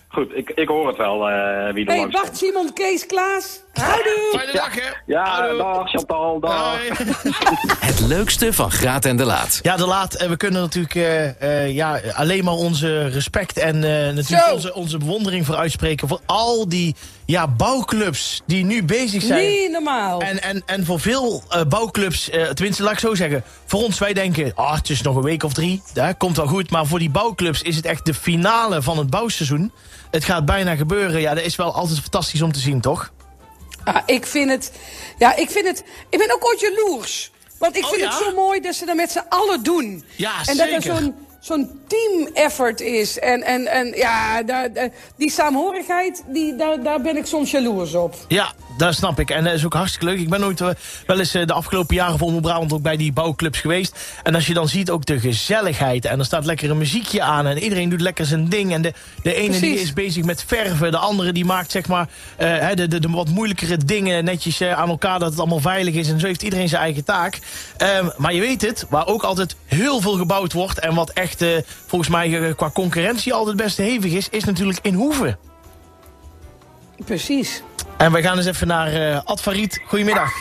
Goed, 0.07 0.31
ik, 0.35 0.49
ik 0.49 0.67
hoor 0.67 0.87
het 0.87 0.97
wel 0.97 1.29
eh, 1.29 1.73
wie 1.73 1.85
er 1.85 1.91
Hey, 1.91 1.97
langs 1.99 2.13
Bart, 2.15 2.25
komt. 2.27 2.37
Simon, 2.37 2.73
Kees, 2.73 3.05
Klaas. 3.05 3.61
Houdoe. 3.81 4.29
Fijne 4.31 4.51
dag, 4.53 4.75
hè? 4.75 4.81
Ja, 5.05 5.23
Houdoe. 5.23 5.57
dag 5.57 5.89
Chantal, 5.89 6.39
dag. 6.39 6.77
Hoi. 6.77 6.91
Het 7.89 7.99
leukste 7.99 8.53
van 8.53 8.71
Graat 8.71 9.05
en 9.05 9.17
de 9.17 9.25
Laat. 9.25 9.59
Ja, 9.61 9.77
de 9.77 9.85
laat. 9.85 10.13
En 10.13 10.29
we 10.29 10.37
kunnen 10.37 10.61
natuurlijk 10.61 10.95
eh, 10.95 11.63
eh, 11.63 11.73
ja, 11.75 11.99
alleen 12.13 12.43
maar 12.43 12.53
onze 12.53 13.07
respect 13.07 13.57
en 13.57 13.75
eh, 13.75 14.13
natuurlijk 14.13 14.47
Zo. 14.47 14.53
onze, 14.53 14.73
onze 14.73 14.97
bewondering 14.97 15.45
voor 15.45 15.55
uitspreken. 15.55 16.07
Voor 16.07 16.21
al 16.25 16.69
die 16.69 16.95
ja, 17.25 17.47
bouwclubs 17.47 18.41
die 18.45 18.65
nu 18.65 18.83
bezig 18.83 19.21
zijn. 19.21 19.47
Niet 19.49 19.71
normaal. 19.71 20.21
En, 20.21 20.41
en, 20.41 20.63
en 20.65 20.85
voor 20.85 20.99
veel 20.99 21.43
bouwclubs, 21.67 22.29
eh, 22.29 22.43
tenminste 22.43 22.83
laat 22.83 22.93
ik 22.93 22.99
zo 22.99 23.15
zeggen. 23.15 23.43
Voor 23.65 23.83
ons, 23.83 23.99
wij 23.99 24.13
denken, 24.13 24.51
ah, 24.55 24.75
het 24.75 24.89
is 24.89 25.01
nog 25.01 25.15
een 25.15 25.23
week 25.23 25.43
of 25.43 25.53
drie. 25.53 25.81
Ja, 25.93 26.11
komt 26.11 26.37
wel 26.37 26.47
goed. 26.47 26.69
Maar 26.69 26.85
voor 26.85 26.99
die 26.99 27.09
bouwclubs 27.09 27.61
is 27.61 27.75
het 27.75 27.85
echt 27.85 28.05
de 28.05 28.13
finale 28.13 28.81
van 28.81 28.97
het 28.97 29.09
bouwseizoen. 29.09 29.71
Het 30.11 30.23
gaat 30.23 30.45
bijna 30.45 30.75
gebeuren. 30.75 31.21
Ja, 31.21 31.33
dat 31.33 31.43
is 31.43 31.55
wel 31.55 31.73
altijd 31.73 31.99
fantastisch 31.99 32.41
om 32.41 32.51
te 32.51 32.59
zien, 32.59 32.81
toch? 32.81 33.11
Ah, 33.85 33.97
ik 34.05 34.25
vind 34.25 34.49
het... 34.51 34.71
Ja, 35.17 35.35
ik 35.35 35.49
vind 35.49 35.67
het... 35.67 35.83
Ik 36.09 36.17
ben 36.19 36.33
ook 36.33 36.45
ooit 36.45 36.59
jaloers. 36.59 37.31
Want 37.59 37.75
ik 37.77 37.83
Oh, 37.83 37.89
vind 37.89 38.01
ja? 38.01 38.07
het 38.09 38.17
zo 38.23 38.33
mooi 38.33 38.59
dat 38.61 38.75
ze 38.75 38.85
dat 38.85 38.95
met 38.95 39.11
z'n 39.11 39.23
allen 39.29 39.63
doen. 39.63 40.03
Ja, 40.15 40.33
en 40.45 40.57
dat 40.57 40.67
er 40.67 40.81
zeker. 40.81 40.97
zo'n 40.97 41.15
zo'n 41.39 41.81
team 41.87 42.29
effort 42.33 42.81
is. 42.81 43.19
En, 43.19 43.43
en, 43.43 43.67
en 43.67 43.87
ja, 43.95 44.43
daar- 44.43 44.69
die 45.17 45.31
saamhorigheid, 45.31 46.23
die, 46.27 46.55
daar, 46.55 46.83
daar 46.83 47.01
ben 47.01 47.17
ik 47.17 47.25
soms 47.25 47.51
jaloers 47.51 47.93
op. 47.95 48.15
Ja, 48.27 48.53
dat 48.77 48.95
snap 48.95 49.19
ik. 49.19 49.29
En 49.29 49.43
dat 49.43 49.53
is 49.53 49.65
ook 49.65 49.73
hartstikke 49.73 50.05
leuk. 50.05 50.19
Ik 50.19 50.29
ben 50.29 50.43
ooit 50.43 50.61
eh, 50.61 50.69
wel 51.05 51.19
eens 51.19 51.33
eh, 51.33 51.45
de 51.45 51.53
afgelopen 51.53 51.95
jaren 51.95 52.17
voor 52.17 52.41
Brabant 52.41 52.73
ook 52.73 52.81
bij 52.81 52.97
die 52.97 53.13
bouwclubs 53.13 53.59
geweest. 53.59 53.99
En 54.23 54.35
als 54.35 54.47
je 54.47 54.53
dan 54.53 54.67
ziet 54.67 54.89
ook 54.89 55.05
de 55.05 55.19
gezelligheid. 55.19 56.05
En 56.05 56.19
er 56.19 56.25
staat 56.25 56.45
lekker 56.45 56.69
een 56.69 56.77
muziekje 56.77 57.21
aan. 57.21 57.47
En 57.47 57.57
iedereen 57.57 57.89
doet 57.89 58.01
lekker 58.01 58.25
zijn 58.25 58.49
ding. 58.49 58.73
En 58.73 58.81
de, 58.81 58.93
de 59.23 59.33
ene 59.33 59.59
die 59.59 59.79
is 59.79 59.93
bezig 59.93 60.23
met 60.23 60.43
verven. 60.47 60.91
De 60.91 60.97
andere 60.97 61.31
die 61.31 61.45
maakt 61.45 61.71
zeg 61.71 61.87
maar 61.87 62.07
eh, 62.37 62.69
de, 62.73 62.87
de, 62.87 62.99
de 62.99 63.09
wat 63.09 63.29
moeilijkere 63.29 63.77
dingen 63.77 64.23
netjes 64.25 64.59
eh, 64.59 64.71
aan 64.71 64.89
elkaar. 64.89 65.19
Dat 65.19 65.29
het 65.29 65.39
allemaal 65.39 65.59
veilig 65.59 65.93
is. 65.93 66.09
En 66.09 66.19
zo 66.19 66.25
heeft 66.25 66.43
iedereen 66.43 66.69
zijn 66.69 66.81
eigen 66.81 67.03
taak. 67.03 67.39
Ehm, 67.77 68.09
maar 68.17 68.33
je 68.33 68.39
weet 68.39 68.61
het, 68.61 68.85
waar 68.89 69.07
ook 69.07 69.23
altijd 69.23 69.55
heel 69.65 70.01
veel 70.01 70.17
gebouwd 70.17 70.53
wordt. 70.53 70.79
En 70.79 70.95
wat 70.95 71.09
echt 71.09 71.41
eh, 71.41 71.49
volgens 71.85 72.09
mij 72.09 72.39
eh, 72.39 72.55
qua 72.55 72.69
concurrentie 72.69 73.33
altijd 73.33 73.57
best 73.57 73.77
hevig 73.77 74.11
is. 74.11 74.29
Is 74.29 74.43
natuurlijk 74.43 74.79
in 74.81 74.93
Hoeven. 74.93 75.37
Precies. 77.05 77.61
En 78.05 78.11
wij 78.11 78.21
gaan 78.21 78.37
eens 78.37 78.45
even 78.45 78.67
naar 78.67 78.87
eh 78.93 79.19
Ad 79.23 79.41
Farid. 79.41 79.81
Goedemiddag. 79.85 80.31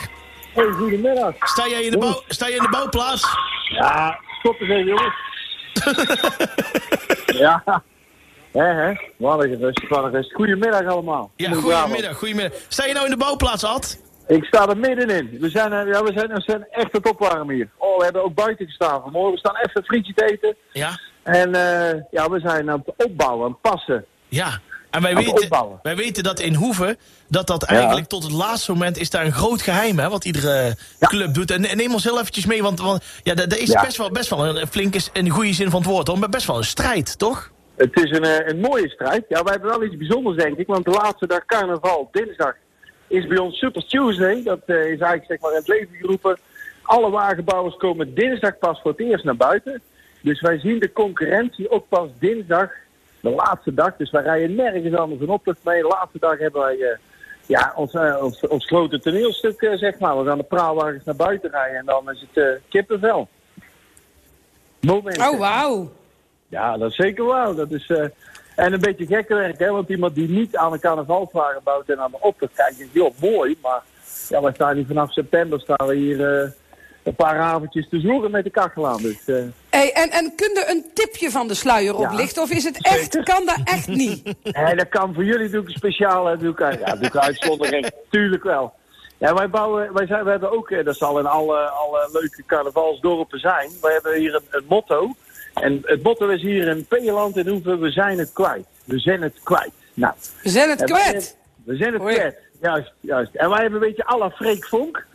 Hey, 0.53 0.71
goedemiddag. 0.71 1.33
Sta 1.39 1.67
jij 1.67 1.83
in 1.83 1.91
de, 1.91 1.97
bouw, 1.97 2.21
sta 2.27 2.47
jij 2.47 2.55
in 2.55 2.63
de 2.63 2.69
bouwplaats? 2.69 3.37
Ja, 3.69 4.19
stop 4.39 4.59
eens 4.59 4.69
even, 4.69 4.85
jongens. 4.85 5.15
ja. 7.43 7.83
Hè. 8.51 8.93
Wat 9.17 9.43
een 9.43 9.49
gerust, 9.49 9.87
wat 9.87 10.13
een. 10.13 10.31
Goedemiddag 10.33 10.85
allemaal. 10.85 11.31
Ja, 11.35 11.51
goedemiddag, 11.51 12.17
goedemiddag. 12.17 12.59
Sta 12.67 12.85
je 12.85 12.93
nou 12.93 13.05
in 13.05 13.11
de 13.11 13.17
bouwplaats, 13.17 13.63
Ad? 13.63 14.01
Ik 14.27 14.43
sta 14.43 14.67
er 14.67 14.77
middenin. 14.77 15.37
We 15.39 15.49
zijn, 15.49 15.73
eh, 15.73 15.87
ja, 15.93 16.03
we 16.03 16.11
zijn, 16.15 16.27
we 16.27 16.41
zijn 16.41 16.67
echt 16.69 16.91
het 16.91 17.09
opwarmen 17.09 17.55
hier. 17.55 17.69
Oh, 17.77 17.97
we 17.97 18.03
hebben 18.03 18.23
ook 18.23 18.33
buiten 18.33 18.65
gestaan 18.65 19.01
vanmorgen. 19.01 19.31
We 19.31 19.39
staan 19.39 19.55
even 19.55 19.71
een 19.73 19.83
frietje 19.83 20.13
te 20.13 20.25
eten. 20.25 20.55
Ja. 20.71 20.99
En 21.23 21.55
eh, 21.55 22.01
ja, 22.11 22.29
we 22.29 22.39
zijn 22.39 22.69
aan 22.69 22.83
het 22.85 23.05
opbouwen, 23.07 23.45
aan 23.45 23.51
het 23.51 23.61
passen. 23.61 24.05
Ja. 24.27 24.59
En 24.95 25.01
wij 25.01 25.15
weten, 25.15 25.43
opbouwen. 25.43 25.79
wij 25.81 25.95
weten 25.95 26.23
dat 26.23 26.39
in 26.39 26.53
Hoeven, 26.53 26.97
dat 27.27 27.47
dat 27.47 27.63
eigenlijk 27.63 28.07
tot 28.07 28.23
het 28.23 28.31
laatste 28.31 28.71
moment 28.71 28.97
is 28.97 29.09
daar 29.09 29.25
een 29.25 29.31
groot 29.31 29.61
geheim, 29.61 29.99
hè, 29.99 30.09
wat 30.09 30.25
iedere 30.25 30.75
Ja. 30.99 31.07
club 31.07 31.33
doet. 31.33 31.51
En, 31.51 31.61
neem 31.61 31.93
ons 31.93 32.03
heel 32.03 32.19
eventjes 32.19 32.45
mee, 32.45 32.61
want, 32.61 32.79
want 32.79 33.03
ja, 33.23 33.33
dat, 33.33 33.55
is 33.55 33.71
Ja. 33.71 33.81
best 33.81 33.97
wel, 33.97 34.11
best 34.11 34.29
wel 34.29 34.45
een, 34.45 34.61
een 34.61 34.67
flinke, 34.67 34.99
in 35.13 35.23
de 35.23 35.29
goede 35.29 35.53
zin 35.53 35.69
van 35.69 35.81
het 35.81 35.89
woord, 35.89 36.07
hoor, 36.07 36.19
maar 36.19 36.29
best 36.29 36.47
wel 36.47 36.57
een 36.57 36.63
strijd, 36.63 37.17
toch? 37.19 37.51
Het 37.75 37.95
is 38.03 38.11
een, 38.17 38.23
eh, 38.23 38.47
een 38.47 38.59
mooie 38.59 38.89
strijd. 38.89 39.25
Ja, 39.29 39.43
wij 39.43 39.51
hebben 39.51 39.69
wel 39.69 39.83
iets 39.83 39.97
bijzonders, 39.97 40.37
denk 40.37 40.57
ik. 40.57 40.67
Want 40.67 40.85
de 40.85 40.91
laatste 40.91 41.27
dag 41.27 41.45
carnaval, 41.45 42.09
dinsdag, 42.11 42.53
is 43.07 43.27
bij 43.27 43.37
ons 43.37 43.57
Super 43.57 43.87
Tuesday. 43.87 44.43
Dat 44.43 44.59
eh, 44.65 44.75
is 44.75 44.81
eigenlijk 44.99 45.25
zeg 45.27 45.39
maar 45.39 45.51
in 45.51 45.57
het 45.57 45.67
leven 45.67 45.95
geroepen. 46.01 46.37
Alle 46.81 47.09
wagenbouwers 47.09 47.75
komen 47.77 48.13
dinsdag 48.15 48.57
pas 48.57 48.81
voor 48.81 48.91
het 48.91 48.99
eerst 48.99 49.23
naar 49.25 49.35
buiten. 49.35 49.81
Dus 50.21 50.41
wij 50.41 50.59
zien 50.59 50.79
de 50.79 50.91
concurrentie 50.91 51.69
ook 51.69 51.85
pas 51.89 52.09
dinsdag, 52.19 52.69
de 53.25 53.35
laatste 53.35 53.73
dag. 53.73 53.95
Dus 53.97 54.11
wij 54.11 54.23
rijden 54.23 54.55
nergens 54.55 54.95
anders 54.95 55.21
een 55.21 55.29
optocht 55.29 55.57
mee. 55.63 55.81
De 55.81 55.87
laatste 55.87 56.19
dag 56.19 56.39
hebben 56.39 56.61
wij 56.61 56.79
eh, 56.79 56.97
ja, 57.45 57.73
ons, 57.75 57.93
eh, 57.93 58.23
ons, 58.23 58.47
ons 58.47 58.65
grote 58.65 58.99
toneelstuk, 58.99 59.61
eh, 59.61 59.77
zeg 59.77 59.99
maar. 59.99 60.17
We 60.17 60.25
gaan 60.25 60.37
de 60.37 60.43
praalwagens 60.43 61.03
naar 61.03 61.15
buiten 61.15 61.49
rijden 61.49 61.79
en 61.79 61.85
dan 61.85 62.11
is 62.11 62.25
het 62.31 62.59
kippenvel. 62.69 63.27
Oh, 64.87 65.39
wauw. 65.39 65.91
Ja, 66.47 66.77
dat 66.77 66.89
is 66.89 66.95
zeker 66.95 67.25
waar. 67.25 67.55
Dat 67.55 67.71
is, 67.71 67.89
en 68.55 68.73
een 68.73 68.79
beetje 68.79 69.05
gekke 69.05 69.35
werk, 69.35 69.59
hè? 69.59 69.71
Want 69.71 69.89
iemand 69.89 70.15
die 70.15 70.29
niet 70.29 70.57
aan 70.57 70.73
een 70.73 70.79
carnavalswagen 70.79 71.61
bouwt 71.63 71.89
en 71.89 71.99
aan 71.99 72.11
de 72.11 72.17
optocht 72.19 72.53
kijkt, 72.55 72.77
denkt, 72.77 72.93
joh, 72.93 73.19
mooi. 73.19 73.57
Maar 73.61 73.81
ja, 74.29 74.41
wij 74.41 74.53
staan 74.53 74.75
hier 74.75 74.85
vanaf 74.85 75.13
september 75.13 75.59
staan 75.59 75.87
we 75.87 75.95
hier 75.95 76.53
een 77.05 77.15
paar 77.15 77.39
avondjes 77.39 77.89
te 77.89 77.99
zoeken 77.99 78.31
met 78.31 78.43
de 78.43 78.49
kachel 78.49 78.87
aan. 78.87 79.01
Dus 79.01 79.25
eh, 79.27 79.35
Hey, 79.69 79.91
en, 79.93 80.09
en 80.09 80.33
kun 80.35 80.49
je 80.53 80.65
een 80.69 80.85
tipje 80.93 81.31
van 81.31 81.47
de 81.47 81.53
sluier 81.53 81.99
Ja. 81.99 82.09
oplichten? 82.11 82.41
Of 82.43 82.49
is 82.51 82.63
het 82.63 82.77
echt, 82.81 83.23
kan 83.23 83.45
dat 83.45 83.59
echt 83.63 83.87
niet? 83.87 84.33
hè, 84.43 84.75
dat 84.75 84.89
kan 84.89 85.13
voor 85.13 85.23
jullie 85.23 85.49
doe 85.49 85.61
ik 85.61 85.67
een 85.67 85.73
speciale 85.73 86.37
doe 86.37 86.51
ik, 86.51 86.59
eh, 86.59 86.79
ja, 86.79 86.95
doe 86.95 87.05
ik 87.05 87.13
een 87.13 87.21
uitzondering. 87.21 87.89
Tuurlijk 88.09 88.43
wel. 88.43 88.73
Ja, 89.17 89.33
wij 89.33 89.49
bouwen, 89.49 89.93
wij 89.93 90.05
zijn, 90.07 90.23
we 90.23 90.29
hebben 90.29 90.51
ook, 90.51 90.71
eh, 90.71 90.85
dat 90.85 90.95
zal 90.97 91.19
in 91.19 91.25
alle, 91.25 91.57
alle 91.59 92.09
leuke 92.13 92.43
carnavalsdorpen 92.45 93.39
zijn. 93.39 93.69
Wij 93.81 93.93
hebben 93.93 94.15
hier 94.15 94.35
een, 94.35 94.43
een 94.49 94.65
motto. 94.67 95.13
En 95.53 95.81
het 95.85 96.03
motto 96.03 96.27
is 96.27 96.41
hier 96.41 96.67
in 96.67 96.85
Peeland 96.85 97.37
in 97.37 97.47
Hoeven, 97.47 97.79
we 97.79 97.91
zijn 97.91 98.17
het 98.17 98.33
kwijt. 98.33 98.65
We 98.85 98.99
zijn 98.99 99.21
het 99.21 99.39
kwijt. 99.43 99.71
Nou, 99.93 100.13
We 100.43 100.49
zijn 100.49 100.69
het 100.69 100.81
En 100.81 100.91
wij- 100.91 101.01
kwijt. 101.09 101.37
We 101.65 101.75
zijn 101.75 101.93
het 101.93 102.01
kwijt. 102.01 102.35
Juist, 102.61 102.93
juist. 102.99 103.35
En 103.35 103.49
wij 103.49 103.61
hebben 103.61 103.81
een 103.81 103.87
beetje 103.87 104.07
à 104.07 104.17
la 104.17 104.29
Freek 104.29 104.65
Vonk. 104.67 105.05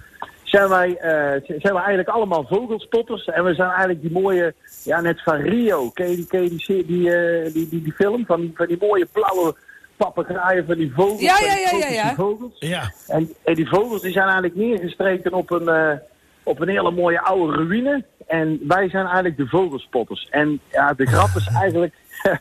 Zijn 0.50 0.68
wij, 0.68 0.96
eh, 0.96 1.42
zijn 1.46 1.74
wij 1.74 1.82
eigenlijk 1.82 2.08
allemaal 2.08 2.46
vogelspotters. 2.48 3.24
En 3.24 3.44
we 3.44 3.54
zijn 3.54 3.68
eigenlijk 3.68 4.00
die 4.00 4.10
mooie, 4.10 4.54
ja 4.84 5.00
net 5.00 5.22
van 5.22 5.34
Rio. 5.34 5.90
Ken 5.90 6.10
je 6.10 6.16
die, 6.16 6.26
ken 6.26 6.42
je 6.42 6.48
die, 6.48 6.86
die, 6.86 7.14
eh, 7.14 7.52
die, 7.52 7.68
die, 7.68 7.82
die 7.82 7.92
film? 7.92 8.26
Van 8.26 8.40
die, 8.40 8.52
van 8.54 8.66
die 8.66 8.76
mooie 8.80 9.06
blauwe 9.12 9.54
papegaaien 9.96 10.66
van 10.66 10.76
die 10.76 10.92
vogels. 10.94 11.20
Ja, 11.20 11.36
ja, 11.40 11.56
ja, 11.56 11.78
ja, 11.78 11.88
ja. 11.88 12.14
Vogels. 12.14 12.56
Ja. 12.58 12.92
En, 13.06 13.32
en 13.44 13.54
die 13.54 13.68
vogels 13.68 14.02
die 14.02 14.12
zijn 14.12 14.24
eigenlijk 14.24 14.56
neergestreken 14.56 15.32
op 15.32 15.50
een, 15.50 15.68
eh, 15.68 15.96
op 16.42 16.60
een 16.60 16.68
hele 16.68 16.90
mooie 16.90 17.20
oude 17.20 17.56
ruïne. 17.56 18.04
En 18.26 18.60
wij 18.68 18.88
zijn 18.88 19.04
eigenlijk 19.04 19.36
de 19.36 19.46
vogelspotters. 19.46 20.28
En 20.30 20.60
ja, 20.70 20.92
de 20.92 21.06
grap 21.06 21.28
is 21.36 21.46
eigenlijk... 21.46 21.94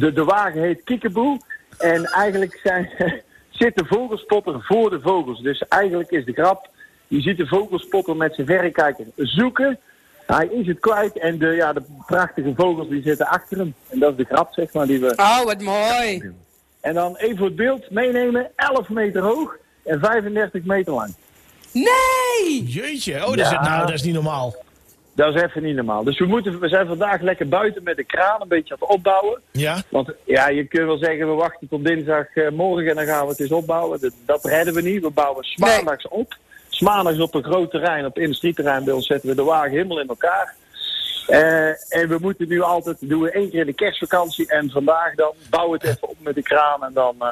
de, 0.00 0.12
de 0.12 0.24
wagen 0.24 0.60
heet 0.60 0.84
Kiekeboe. 0.84 1.40
En 1.78 2.04
eigenlijk 2.04 2.60
zijn, 2.62 2.90
zit 3.50 3.76
de 3.76 3.84
vogelspotter 3.84 4.62
voor 4.62 4.90
de 4.90 5.00
vogels. 5.00 5.40
Dus 5.42 5.68
eigenlijk 5.68 6.10
is 6.10 6.24
de 6.24 6.32
grap... 6.32 6.76
Je 7.08 7.20
ziet 7.20 7.36
de 7.36 7.46
vogelspotter 7.46 8.16
met 8.16 8.34
zijn 8.34 8.46
verrekijker 8.46 9.06
zoeken. 9.16 9.78
Hij 10.26 10.46
is 10.46 10.66
het 10.66 10.80
kwijt 10.80 11.18
en 11.18 11.38
de, 11.38 11.46
ja, 11.46 11.72
de 11.72 11.82
prachtige 12.06 12.52
vogels 12.56 12.88
die 12.88 13.02
zitten 13.02 13.26
achter 13.26 13.58
hem. 13.58 13.74
En 13.88 13.98
dat 13.98 14.10
is 14.10 14.16
de 14.16 14.34
grap, 14.34 14.52
zeg 14.52 14.72
maar, 14.72 14.86
die 14.86 15.00
we... 15.00 15.12
Oh, 15.16 15.44
wat 15.44 15.60
mooi. 15.60 16.32
En 16.80 16.94
dan 16.94 17.16
even 17.16 17.36
voor 17.36 17.46
het 17.46 17.56
beeld 17.56 17.90
meenemen. 17.90 18.50
11 18.56 18.88
meter 18.88 19.22
hoog 19.22 19.56
en 19.84 20.00
35 20.00 20.64
meter 20.64 20.92
lang. 20.92 21.14
Nee! 21.72 22.62
Jeetje, 22.64 23.14
oh, 23.14 23.26
dat, 23.26 23.38
is, 23.38 23.50
nou, 23.50 23.86
dat 23.86 23.94
is 23.94 24.02
niet 24.02 24.14
normaal. 24.14 24.54
Dat 25.14 25.34
is 25.34 25.42
even 25.42 25.62
niet 25.62 25.76
normaal. 25.76 26.04
Dus 26.04 26.18
we, 26.18 26.26
moeten, 26.26 26.60
we 26.60 26.68
zijn 26.68 26.86
vandaag 26.86 27.20
lekker 27.20 27.48
buiten 27.48 27.82
met 27.82 27.96
de 27.96 28.04
kraan 28.04 28.40
een 28.40 28.48
beetje 28.48 28.74
aan 28.74 28.80
het 28.80 28.96
opbouwen. 28.96 29.40
Ja? 29.50 29.82
Want 29.88 30.12
ja, 30.24 30.48
je 30.48 30.64
kunt 30.64 30.86
wel 30.86 30.98
zeggen, 30.98 31.28
we 31.28 31.34
wachten 31.34 31.68
tot 31.68 31.84
dinsdag 31.84 32.34
eh, 32.34 32.50
morgen 32.50 32.88
en 32.88 32.94
dan 32.94 33.06
gaan 33.06 33.24
we 33.24 33.30
het 33.30 33.40
eens 33.40 33.52
opbouwen. 33.52 34.00
Dat, 34.00 34.12
dat 34.26 34.44
redden 34.44 34.74
we 34.74 34.82
niet. 34.82 35.02
We 35.02 35.10
bouwen 35.10 35.44
's 35.44 35.56
maandags 35.56 36.08
op. 36.08 36.36
Smaandags 36.78 37.20
op 37.20 37.34
een 37.34 37.44
groot 37.44 37.70
terrein, 37.70 38.06
op 38.06 38.14
het 38.14 38.22
industrieterrein 38.22 38.84
bij 38.84 38.94
ons, 38.94 39.06
zetten 39.06 39.28
we 39.28 39.34
de 39.34 39.42
wagen 39.42 39.70
helemaal 39.70 40.00
in 40.00 40.08
elkaar. 40.08 40.54
Eh, 41.26 41.98
en 41.98 42.08
we 42.08 42.16
moeten 42.20 42.48
nu 42.48 42.60
altijd, 42.60 42.96
doen 43.00 43.20
we 43.20 43.30
één 43.30 43.50
keer 43.50 43.60
in 43.60 43.66
de 43.66 43.72
kerstvakantie. 43.72 44.48
En 44.48 44.70
vandaag 44.70 45.14
dan 45.14 45.32
bouwen 45.50 45.78
we 45.78 45.86
het 45.86 45.96
even 45.96 46.08
op 46.08 46.16
met 46.18 46.34
de 46.34 46.42
kraan. 46.42 46.84
En 46.84 46.92
dan 46.92 47.16
eh, 47.18 47.28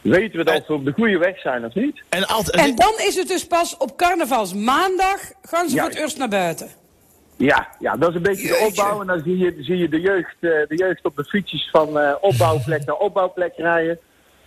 weten 0.00 0.38
we 0.38 0.44
dat 0.44 0.66
we 0.66 0.72
op 0.72 0.84
de 0.84 0.92
goede 0.92 1.18
weg 1.18 1.40
zijn, 1.40 1.64
of 1.64 1.74
niet? 1.74 2.02
En, 2.08 2.26
altijd, 2.26 2.56
En 2.56 2.76
dan 2.76 2.94
is 2.96 3.16
het 3.16 3.28
dus 3.28 3.46
pas 3.46 3.76
op 3.76 3.96
carnavalsmaandag 3.96 5.20
gaan 5.42 5.68
ze 5.68 5.78
voor 5.78 5.88
het 5.88 5.98
eerst 5.98 6.18
naar 6.18 6.28
buiten. 6.28 6.68
Ja, 7.36 7.68
ja, 7.78 7.96
dat 7.96 8.08
is 8.08 8.14
een 8.14 8.22
beetje 8.22 8.48
de 8.48 8.66
opbouw. 8.68 9.00
En 9.00 9.06
dan 9.06 9.20
zie 9.24 9.38
je, 9.38 9.56
zie 9.58 9.76
je 9.76 9.88
de, 9.88 10.00
jeugd, 10.00 10.34
eh, 10.40 10.50
de 10.50 10.76
jeugd 10.76 11.04
op 11.04 11.16
de 11.16 11.24
fietsjes 11.24 11.68
van 11.70 11.98
eh, 11.98 12.14
opbouwplek 12.20 12.84
naar 12.84 12.96
opbouwplek 12.96 13.52
rijden. 13.56 13.98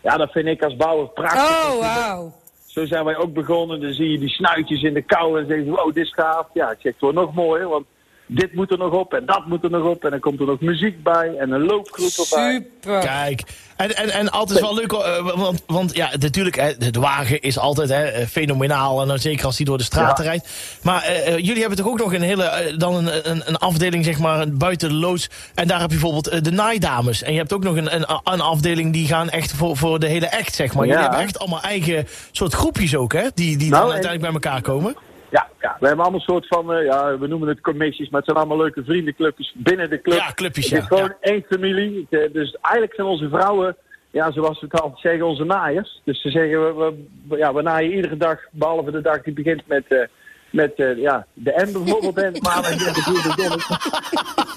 Ja, 0.01 0.17
dat 0.17 0.31
vind 0.31 0.47
ik 0.47 0.63
als 0.63 0.75
bouwer 0.75 1.07
prachtig. 1.07 1.73
Oh, 1.73 1.79
wauw. 1.79 2.41
Zo 2.73 2.85
zijn 2.85 3.05
wij 3.05 3.17
ook 3.17 3.33
begonnen. 3.33 3.81
Dan 3.81 3.93
zie 3.93 4.11
je 4.11 4.19
die 4.19 4.29
snuitjes 4.29 4.81
in 4.81 4.93
de 4.93 5.01
kou 5.01 5.39
en 5.39 5.47
zeggen 5.47 5.65
ze, 5.65 5.83
oh, 5.83 5.85
dit 5.85 6.05
is 6.05 6.13
gaaf. 6.13 6.47
Ja, 6.53 6.71
ik 6.71 6.77
zeg, 6.79 6.93
het 6.99 7.13
nog 7.13 7.33
mooier, 7.33 7.67
want 7.67 7.85
dit 8.27 8.53
moet 8.53 8.71
er 8.71 8.77
nog 8.77 8.91
op 8.93 9.13
en 9.13 9.25
dat 9.25 9.45
moet 9.47 9.63
er 9.63 9.69
nog 9.69 9.83
op. 9.87 10.03
En 10.03 10.11
dan 10.11 10.19
komt 10.19 10.39
er 10.39 10.45
nog 10.45 10.59
muziek 10.59 11.03
bij 11.03 11.35
en 11.39 11.51
een 11.51 11.65
loopgroep 11.65 12.11
erbij. 12.29 12.53
Super. 12.81 12.99
Kijk, 12.99 13.41
en, 13.77 13.95
en, 13.95 14.09
en 14.09 14.31
altijd 14.31 14.59
wel 14.59 14.75
leuk, 14.75 14.91
eh, 14.91 15.35
want, 15.35 15.63
want 15.67 15.95
ja, 15.95 16.09
natuurlijk, 16.19 16.75
de 16.93 16.99
wagen 16.99 17.41
is 17.41 17.57
altijd 17.57 17.89
hè, 17.89 18.03
eh, 18.03 18.27
fenomenaal. 18.27 19.01
En 19.01 19.07
dan 19.07 19.19
zeker 19.19 19.45
als 19.45 19.57
die 19.57 19.65
door 19.65 19.77
de 19.77 19.83
straten 19.83 20.23
Ja. 20.23 20.29
rijdt. 20.29 20.49
Maar 20.83 21.03
eh, 21.03 21.37
jullie 21.37 21.59
hebben 21.59 21.77
toch 21.77 21.87
ook 21.87 21.99
nog 21.99 22.13
een 22.13 22.21
hele, 22.21 22.73
dan 22.77 22.95
een, 22.95 23.29
een, 23.31 23.41
een 23.45 23.57
afdeling, 23.57 24.05
zeg 24.05 24.19
maar, 24.19 24.49
buiten 24.51 24.89
de 24.89 24.95
loods. 24.95 25.29
En 25.55 25.67
daar 25.67 25.79
heb 25.79 25.91
je 25.91 25.99
bijvoorbeeld 25.99 26.43
de 26.43 26.51
naaidames. 26.51 27.23
En 27.23 27.31
je 27.31 27.37
hebt 27.37 27.53
ook 27.53 27.63
nog 27.63 27.75
een, 27.75 27.95
een, 27.95 28.05
een 28.23 28.41
afdeling 28.41 28.93
die 28.93 29.07
gaan 29.07 29.29
echt 29.29 29.51
voor, 29.53 29.77
voor 29.77 29.99
de 29.99 30.07
hele 30.07 30.31
act, 30.37 30.55
zeg 30.55 30.73
maar. 30.73 30.85
Jullie 30.85 31.01
Ja. 31.01 31.07
hebben 31.07 31.25
echt 31.27 31.39
allemaal 31.39 31.61
eigen 31.61 32.07
soort 32.31 32.53
groepjes 32.53 32.95
ook, 32.95 33.13
hè? 33.13 33.27
Die, 33.33 33.57
die 33.57 33.69
Nou, 33.69 33.81
dan 33.81 33.87
en- 33.87 33.93
uiteindelijk 33.93 34.33
bij 34.41 34.51
elkaar 34.51 34.61
komen. 34.61 34.95
Ja, 35.63 35.69
ja, 35.69 35.75
we 35.79 35.87
hebben 35.87 36.05
allemaal 36.05 36.19
een 36.19 36.33
soort 36.33 36.47
van, 36.47 36.73
eh, 36.73 36.85
ja, 36.85 37.17
we 37.17 37.27
noemen 37.27 37.47
het 37.47 37.61
commissies, 37.61 38.09
maar 38.09 38.21
het 38.21 38.29
zijn 38.29 38.37
allemaal 38.37 38.57
leuke 38.57 38.83
vriendenclubjes 38.83 39.53
binnen 39.55 39.89
de 39.89 40.01
club. 40.01 40.17
Ja, 40.17 40.31
clubjes, 40.33 40.69
Het 40.69 40.73
is 40.73 40.79
ja. 40.79 40.95
gewoon 40.95 41.13
één 41.19 41.45
familie. 41.49 42.07
Eh, 42.09 42.33
Dus 42.33 42.57
eigenlijk 42.61 42.95
zijn 42.95 43.07
onze 43.07 43.29
vrouwen, 43.29 43.75
ja, 44.11 44.31
zoals 44.31 44.59
we 44.59 44.67
het 44.69 44.81
altijd 44.81 44.99
zeggen, 44.99 45.25
onze 45.25 45.43
naaiers. 45.43 46.01
Dus 46.03 46.21
ze 46.21 46.29
zeggen, 46.29 46.77
we, 46.77 46.93
we, 47.29 47.37
ja, 47.37 47.53
we 47.53 47.61
naaien 47.61 47.93
iedere 47.93 48.17
dag, 48.17 48.39
behalve 48.51 48.91
de 48.91 49.01
dag 49.01 49.21
die 49.21 49.33
begint 49.33 49.67
met, 49.67 49.83
eh, 49.87 49.99
met 50.49 50.73
ja, 50.97 51.25
de 51.33 51.65
M 51.67 51.71
bijvoorbeeld. 51.71 52.17
En 52.17 52.31
maandag 52.41 52.71
en 52.71 52.77
de 52.77 53.01
donderdag. 53.05 53.67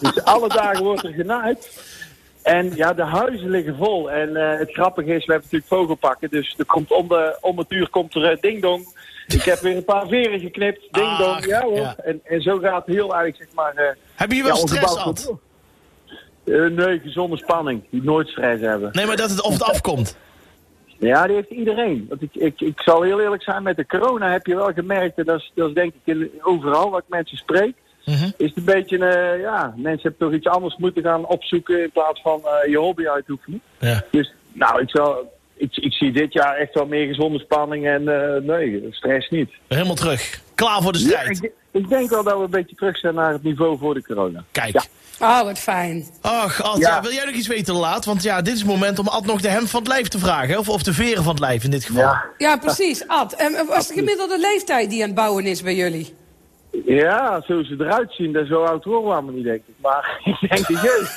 Dus 0.00 0.24
alle 0.24 0.48
dagen 0.48 0.84
wordt 0.84 1.04
er 1.04 1.12
genaaid. 1.12 1.94
En 2.42 2.72
ja, 2.74 2.92
de 2.92 3.04
huizen 3.04 3.50
liggen 3.50 3.76
vol. 3.76 4.10
En 4.10 4.34
het 4.34 4.72
grappige 4.72 5.14
is, 5.14 5.26
we 5.26 5.32
hebben 5.32 5.50
natuurlijk 5.50 5.72
vogelpakken. 5.82 6.30
Dus 6.30 6.54
er 6.58 6.64
komt 6.64 6.92
om, 6.92 7.08
de, 7.08 7.38
om 7.40 7.58
het 7.58 7.70
uur 7.72 7.88
komt 7.88 8.14
er 8.14 8.24
eh, 8.24 8.40
ding 8.40 8.62
dong. 8.62 8.86
Ik 9.26 9.42
heb 9.42 9.58
weer 9.58 9.76
een 9.76 9.84
paar 9.84 10.06
veren 10.08 10.40
geknipt. 10.40 10.80
Ding 10.90 11.16
dong. 11.16 11.44
Ja 11.46 11.62
hoor. 11.62 11.76
ja. 11.76 11.96
En, 12.04 12.20
en 12.24 12.40
zo 12.42 12.58
gaat 12.58 12.86
heel 12.86 13.14
eigenlijk, 13.14 13.36
zeg 13.36 13.54
maar... 13.54 13.74
eh, 13.74 13.92
Hebben 14.14 14.36
jullie 14.36 14.42
wel 14.52 14.54
ja, 14.54 14.60
onze 14.62 14.74
stress 14.74 14.94
gehad? 14.96 15.32
Eh, 16.44 16.64
nee, 16.66 16.98
gezonde 17.00 17.36
spanning. 17.36 17.82
Die 17.90 18.02
nooit 18.02 18.28
stress 18.28 18.60
hebben. 18.62 18.88
Nee, 18.92 19.06
maar 19.06 19.16
dat 19.16 19.30
het 19.30 19.42
of 19.42 19.52
het 19.52 19.62
afkomt. 19.62 20.16
Ja, 20.98 21.26
die 21.26 21.34
heeft 21.36 21.50
iedereen. 21.50 22.06
Want 22.08 22.22
ik, 22.22 22.34
ik, 22.34 22.60
ik 22.60 22.80
zal 22.80 23.02
heel 23.02 23.20
eerlijk 23.20 23.42
zijn, 23.42 23.62
met 23.62 23.76
de 23.76 23.86
corona 23.86 24.30
heb 24.32 24.46
je 24.46 24.54
wel 24.56 24.72
gemerkt, 24.72 25.18
en 25.18 25.24
dat 25.24 25.38
is, 25.38 25.52
dat 25.54 25.68
is 25.68 25.74
denk 25.74 25.92
ik 25.94 26.00
in- 26.16 26.30
overal 26.42 26.90
wat 26.90 27.00
ik 27.00 27.08
mensen 27.08 27.36
spreek, 27.36 27.74
Mhm. 28.04 28.24
is 28.36 28.48
het 28.48 28.56
een 28.56 28.64
beetje, 28.64 28.98
eh, 29.06 29.40
ja, 29.40 29.74
mensen 29.76 30.02
hebben 30.02 30.28
toch 30.28 30.32
iets 30.38 30.46
anders 30.46 30.76
moeten 30.76 31.02
gaan 31.02 31.26
opzoeken 31.26 31.82
in 31.82 31.90
plaats 31.90 32.20
van 32.20 32.40
je 32.68 32.76
hobby 32.78 33.06
uitoefenen. 33.08 33.60
Ja. 33.78 34.02
Dus, 34.10 34.32
nou, 34.52 34.80
ik, 34.80 34.90
zal, 34.90 35.32
ik, 35.56 35.76
ik 35.76 35.92
zie 35.92 36.12
dit 36.12 36.32
jaar 36.32 36.56
echt 36.56 36.74
wel 36.74 36.86
meer 36.86 37.06
gezonde 37.06 37.38
spanning 37.38 37.86
en 37.86 38.08
eh, 38.08 38.42
nee, 38.42 38.86
stress 38.90 39.28
niet. 39.30 39.50
Helemaal 39.68 39.94
terug. 39.94 40.40
Klaar 40.54 40.82
voor 40.82 40.92
de 40.92 40.98
Ja, 40.98 41.04
strijd. 41.06 41.42
ik, 41.44 41.52
ik 41.70 41.88
denk 41.88 42.10
wel 42.10 42.22
dat 42.22 42.36
we 42.38 42.44
een 42.44 42.50
beetje 42.50 42.76
terug 42.76 42.98
zijn 42.98 43.14
naar 43.14 43.32
het 43.32 43.42
niveau 43.42 43.78
voor 43.78 43.94
de 43.94 44.02
corona. 44.02 44.44
Kijk. 44.52 44.72
Ja. 44.72 44.82
Oh, 45.20 45.42
wat 45.42 45.58
fijn. 45.58 46.06
Ach, 46.20 46.62
Ad, 46.62 46.78
Ja. 46.78 46.88
ja, 46.88 47.02
wil 47.02 47.12
jij 47.12 47.24
nog 47.24 47.34
iets 47.34 47.46
weten 47.46 47.74
laat? 47.74 48.04
Want 48.04 48.22
ja, 48.22 48.42
dit 48.42 48.52
is 48.54 48.60
het 48.60 48.68
moment 48.68 48.98
om 48.98 49.08
Ad 49.08 49.26
nog 49.26 49.40
de 49.40 49.48
hem 49.48 49.66
van 49.66 49.80
het 49.80 49.88
lijf 49.88 50.08
te 50.08 50.18
vragen. 50.18 50.48
hè? 50.48 50.58
Of, 50.58 50.68
of 50.68 50.82
de 50.82 50.92
veren 50.92 51.22
van 51.22 51.32
het 51.32 51.40
lijf 51.40 51.64
in 51.64 51.70
dit 51.70 51.84
geval. 51.84 52.02
Ja. 52.02 52.24
Ja, 52.38 52.56
precies. 52.56 53.08
Ad, 53.08 53.32
en 53.32 53.66
wat 53.66 53.76
is 53.80 53.86
de 53.86 53.94
gemiddelde 53.94 54.38
leeftijd 54.38 54.90
die 54.90 55.00
aan 55.00 55.06
het 55.06 55.16
bouwen 55.16 55.46
is 55.46 55.62
bij 55.62 55.74
jullie? 55.74 56.14
Ja, 56.84 57.40
zo 57.46 57.62
ze 57.62 57.74
eruit 57.78 58.12
zien, 58.12 58.32
dat 58.32 58.46
zo 58.46 58.62
oud 58.64 58.84
worden 58.84 59.08
we 59.08 59.14
allemaal 59.14 59.34
niet, 59.34 59.44
denk 59.44 59.62
ik. 59.66 59.74
Maar 59.76 60.20
ik 60.40 60.48
denk 60.50 60.66
de 60.66 60.72
jeugd. 60.72 61.16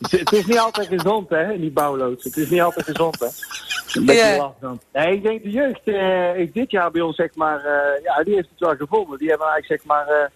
het, 0.20 0.32
is 0.32 0.46
niet 0.46 0.58
altijd 0.58 0.86
gezond, 0.86 1.28
hè, 1.28 1.52
in 1.52 1.60
die 1.60 1.70
bouwloods. 1.70 2.24
Het 2.24 2.36
is 2.36 2.50
niet 2.50 2.60
altijd 2.62 2.86
gezond, 2.86 3.18
hè. 3.20 3.26
Een 4.00 4.06
beetje 4.06 4.24
Ja. 4.26 4.36
last 4.36 4.60
dan. 4.60 4.80
Nee, 4.92 5.14
ik 5.14 5.22
denk 5.22 5.42
de 5.42 5.50
jeugd 5.50 5.80
eh, 5.84 6.36
is 6.36 6.52
dit 6.52 6.70
jaar 6.70 6.90
bij 6.90 7.00
ons, 7.00 7.16
zeg 7.16 7.34
maar, 7.34 7.64
eh, 7.64 8.02
ja, 8.04 8.22
die 8.22 8.34
heeft 8.34 8.48
het 8.50 8.58
wel 8.60 8.76
gevonden. 8.76 9.18
Die 9.18 9.28
hebben 9.28 9.46
eigenlijk, 9.48 9.80
zeg 9.82 9.90
maar, 9.90 10.06
eh, 10.06 10.26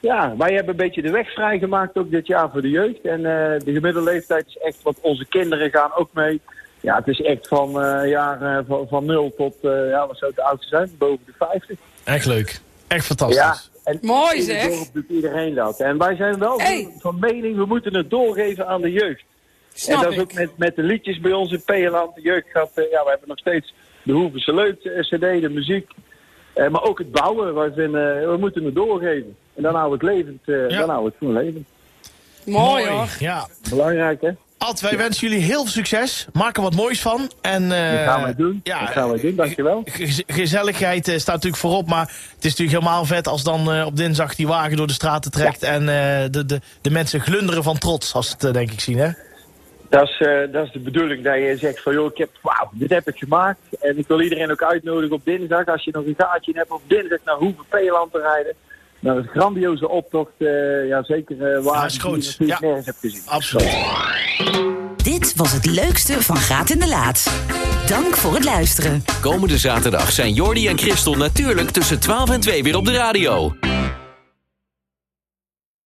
ja, 0.00 0.34
wij 0.36 0.52
hebben 0.54 0.70
een 0.70 0.76
beetje 0.86 1.02
de 1.02 1.10
weg 1.10 1.32
vrijgemaakt 1.32 1.98
ook 1.98 2.10
dit 2.10 2.26
jaar 2.26 2.50
voor 2.50 2.60
de 2.62 2.70
jeugd. 2.70 3.00
En 3.00 3.16
eh, 3.18 3.58
de 3.64 3.72
gemiddelde 3.72 4.10
leeftijd 4.10 4.46
is 4.46 4.56
echt, 4.58 4.82
want 4.82 4.98
onze 5.00 5.26
kinderen 5.26 5.70
gaan 5.70 5.94
ook 5.94 6.08
mee. 6.12 6.40
Ja, 6.80 6.96
het 6.96 7.08
is 7.08 7.20
echt 7.20 7.48
van 7.48 7.82
eh 7.82 8.08
jaren 8.10 8.66
van, 8.66 8.86
van 8.88 9.04
0 9.04 9.34
tot, 9.36 9.54
eh, 9.62 9.88
ja, 9.88 10.06
wat 10.06 10.16
zou 10.18 10.30
het 10.30 10.36
de 10.36 10.44
oudste 10.46 10.68
zijn? 10.68 10.90
Boven 10.98 11.24
de 11.26 11.32
50. 11.38 11.78
Echt 12.04 12.26
leuk. 12.26 12.60
Echt 12.88 13.06
fantastisch. 13.06 13.36
Ja, 13.38 13.56
en 13.84 13.98
Mooi, 14.02 14.42
zeg. 14.42 14.90
doet 14.92 15.08
iedereen 15.08 15.54
dat. 15.54 15.80
En 15.80 15.98
wij 15.98 16.16
zijn 16.16 16.38
wel 16.38 16.60
Hey. 16.60 16.88
van 16.98 17.18
mening, 17.20 17.56
we 17.56 17.64
moeten 17.64 17.94
het 17.96 18.10
doorgeven 18.10 18.66
aan 18.66 18.80
de 18.80 18.92
jeugd. 18.92 19.22
Snap 19.74 19.96
en 19.96 20.02
dat 20.04 20.12
is 20.12 20.18
ook 20.18 20.32
met, 20.32 20.50
met 20.56 20.76
de 20.76 20.82
liedjes 20.82 21.20
bij 21.20 21.32
ons 21.32 21.52
in 21.52 21.62
Peerland. 21.64 22.14
De 22.14 22.20
jeugd 22.20 22.46
gaat, 22.52 22.70
eh, 22.74 22.90
ja, 22.90 23.02
we 23.04 23.10
hebben 23.10 23.28
nog 23.28 23.38
steeds 23.38 23.74
de 24.02 24.12
Hoevense 24.12 24.54
Leut 24.54 24.78
cd, 25.00 25.20
de 25.20 25.48
muziek. 25.50 25.90
Eh, 26.54 26.68
maar 26.68 26.82
ook 26.82 26.98
het 26.98 27.12
bouwen, 27.12 27.54
wij 27.54 27.72
vinden, 27.72 28.20
eh, 28.22 28.28
we 28.30 28.36
moeten 28.36 28.64
het 28.64 28.74
doorgeven. 28.74 29.36
En 29.54 29.62
dan 29.62 29.74
houden 29.74 29.98
we 29.98 30.06
het 30.06 30.14
levend, 30.16 30.40
eh, 30.44 30.68
Ja. 30.70 30.78
dan 30.78 30.88
houden 30.88 31.04
we 31.04 31.08
het 31.08 31.16
gewoon 31.18 31.44
levend. 31.44 31.66
Mooi 32.44 32.86
hoor. 32.86 33.08
Ja. 33.18 33.46
Belangrijk, 33.70 34.20
hè? 34.20 34.30
Ad, 34.58 34.80
wij 34.80 34.96
wensen 34.96 35.28
jullie 35.28 35.44
heel 35.44 35.62
veel 35.62 35.72
succes. 35.72 36.26
Maak 36.32 36.56
er 36.56 36.62
wat 36.62 36.74
moois 36.74 37.00
van. 37.00 37.30
En, 37.40 37.72
eh, 37.72 37.90
Dat 37.92 38.04
gaan 38.08 38.22
wij 38.22 38.34
doen. 38.34 38.60
Ja, 38.62 38.80
dat 38.80 38.88
gaan 38.88 39.08
wij 39.10 39.20
doen, 39.20 39.34
dankjewel. 39.36 39.82
Gez- 39.84 40.20
Gezelligheid 40.26 41.08
eh, 41.08 41.14
staat 41.18 41.34
natuurlijk 41.34 41.62
voorop, 41.62 41.88
maar 41.88 42.06
het 42.34 42.44
is 42.44 42.50
natuurlijk 42.50 42.78
helemaal 42.78 43.04
vet 43.04 43.26
als 43.28 43.42
dan 43.42 43.72
eh, 43.72 43.86
op 43.86 43.96
dinsdag 43.96 44.34
die 44.34 44.46
wagen 44.46 44.76
door 44.76 44.86
de 44.86 44.92
straten 44.92 45.30
trekt 45.30 45.62
en 45.62 45.80
eh, 45.80 46.24
de, 46.30 46.44
de, 46.46 46.60
de 46.80 46.90
mensen 46.90 47.20
glunderen 47.20 47.62
van 47.62 47.78
trots, 47.78 48.14
als 48.14 48.26
ze 48.26 48.32
het 48.32 48.44
eh, 48.44 48.52
denk 48.52 48.70
ik 48.72 48.80
zien, 48.80 48.98
hè? 48.98 49.10
Dat 49.88 50.02
is, 50.08 50.18
eh, 50.18 50.52
dat 50.52 50.66
is 50.66 50.72
de 50.72 50.78
bedoeling, 50.78 51.24
dat 51.24 51.34
je 51.34 51.56
zegt 51.58 51.82
van 51.82 51.92
joh, 51.92 52.10
ik 52.10 52.18
heb, 52.18 52.30
wauw, 52.42 52.70
dit 52.72 52.90
heb 52.90 53.08
ik 53.08 53.16
gemaakt. 53.18 53.58
En 53.80 53.98
ik 53.98 54.06
wil 54.08 54.20
iedereen 54.20 54.50
ook 54.50 54.62
uitnodigen 54.62 55.14
op 55.16 55.24
dinsdag, 55.24 55.66
als 55.66 55.84
je 55.84 55.90
nog 55.92 56.04
een 56.06 56.14
gaatje 56.18 56.52
hebt, 56.54 56.70
op 56.70 56.82
dinsdag 56.86 57.18
naar 57.24 57.34
Hoeve 57.34 57.62
Peeland 57.68 58.12
te 58.12 58.18
rijden. 58.20 58.54
Naar 59.00 59.16
een 59.16 59.26
grandioze 59.26 59.88
optocht, 59.88 60.32
eh, 60.38 60.88
ja 60.88 61.02
zeker 61.02 61.54
eh 61.54 61.64
waar 61.64 61.86
is 61.86 62.36
je 62.38 62.46
ja. 62.46 62.58
nergens 62.60 62.86
hebt 62.86 62.98
gezien. 62.98 63.22
Absoluut. 63.24 63.76
Dit 65.04 65.34
was 65.36 65.52
het 65.52 65.66
leukste 65.66 66.22
van 66.22 66.36
Graat 66.36 66.70
in 66.70 66.78
de 66.78 66.88
Laat. 66.88 67.44
Dank 67.86 68.16
voor 68.16 68.34
het 68.34 68.44
luisteren. 68.44 69.04
Komende 69.20 69.58
zaterdag 69.58 70.12
zijn 70.12 70.32
Jordi 70.32 70.68
en 70.68 70.78
Christel 70.78 71.14
natuurlijk 71.14 71.70
tussen 71.70 72.00
12 72.00 72.30
en 72.30 72.40
2 72.40 72.62
weer 72.62 72.76
op 72.76 72.84
de 72.84 72.92
radio. 72.92 73.52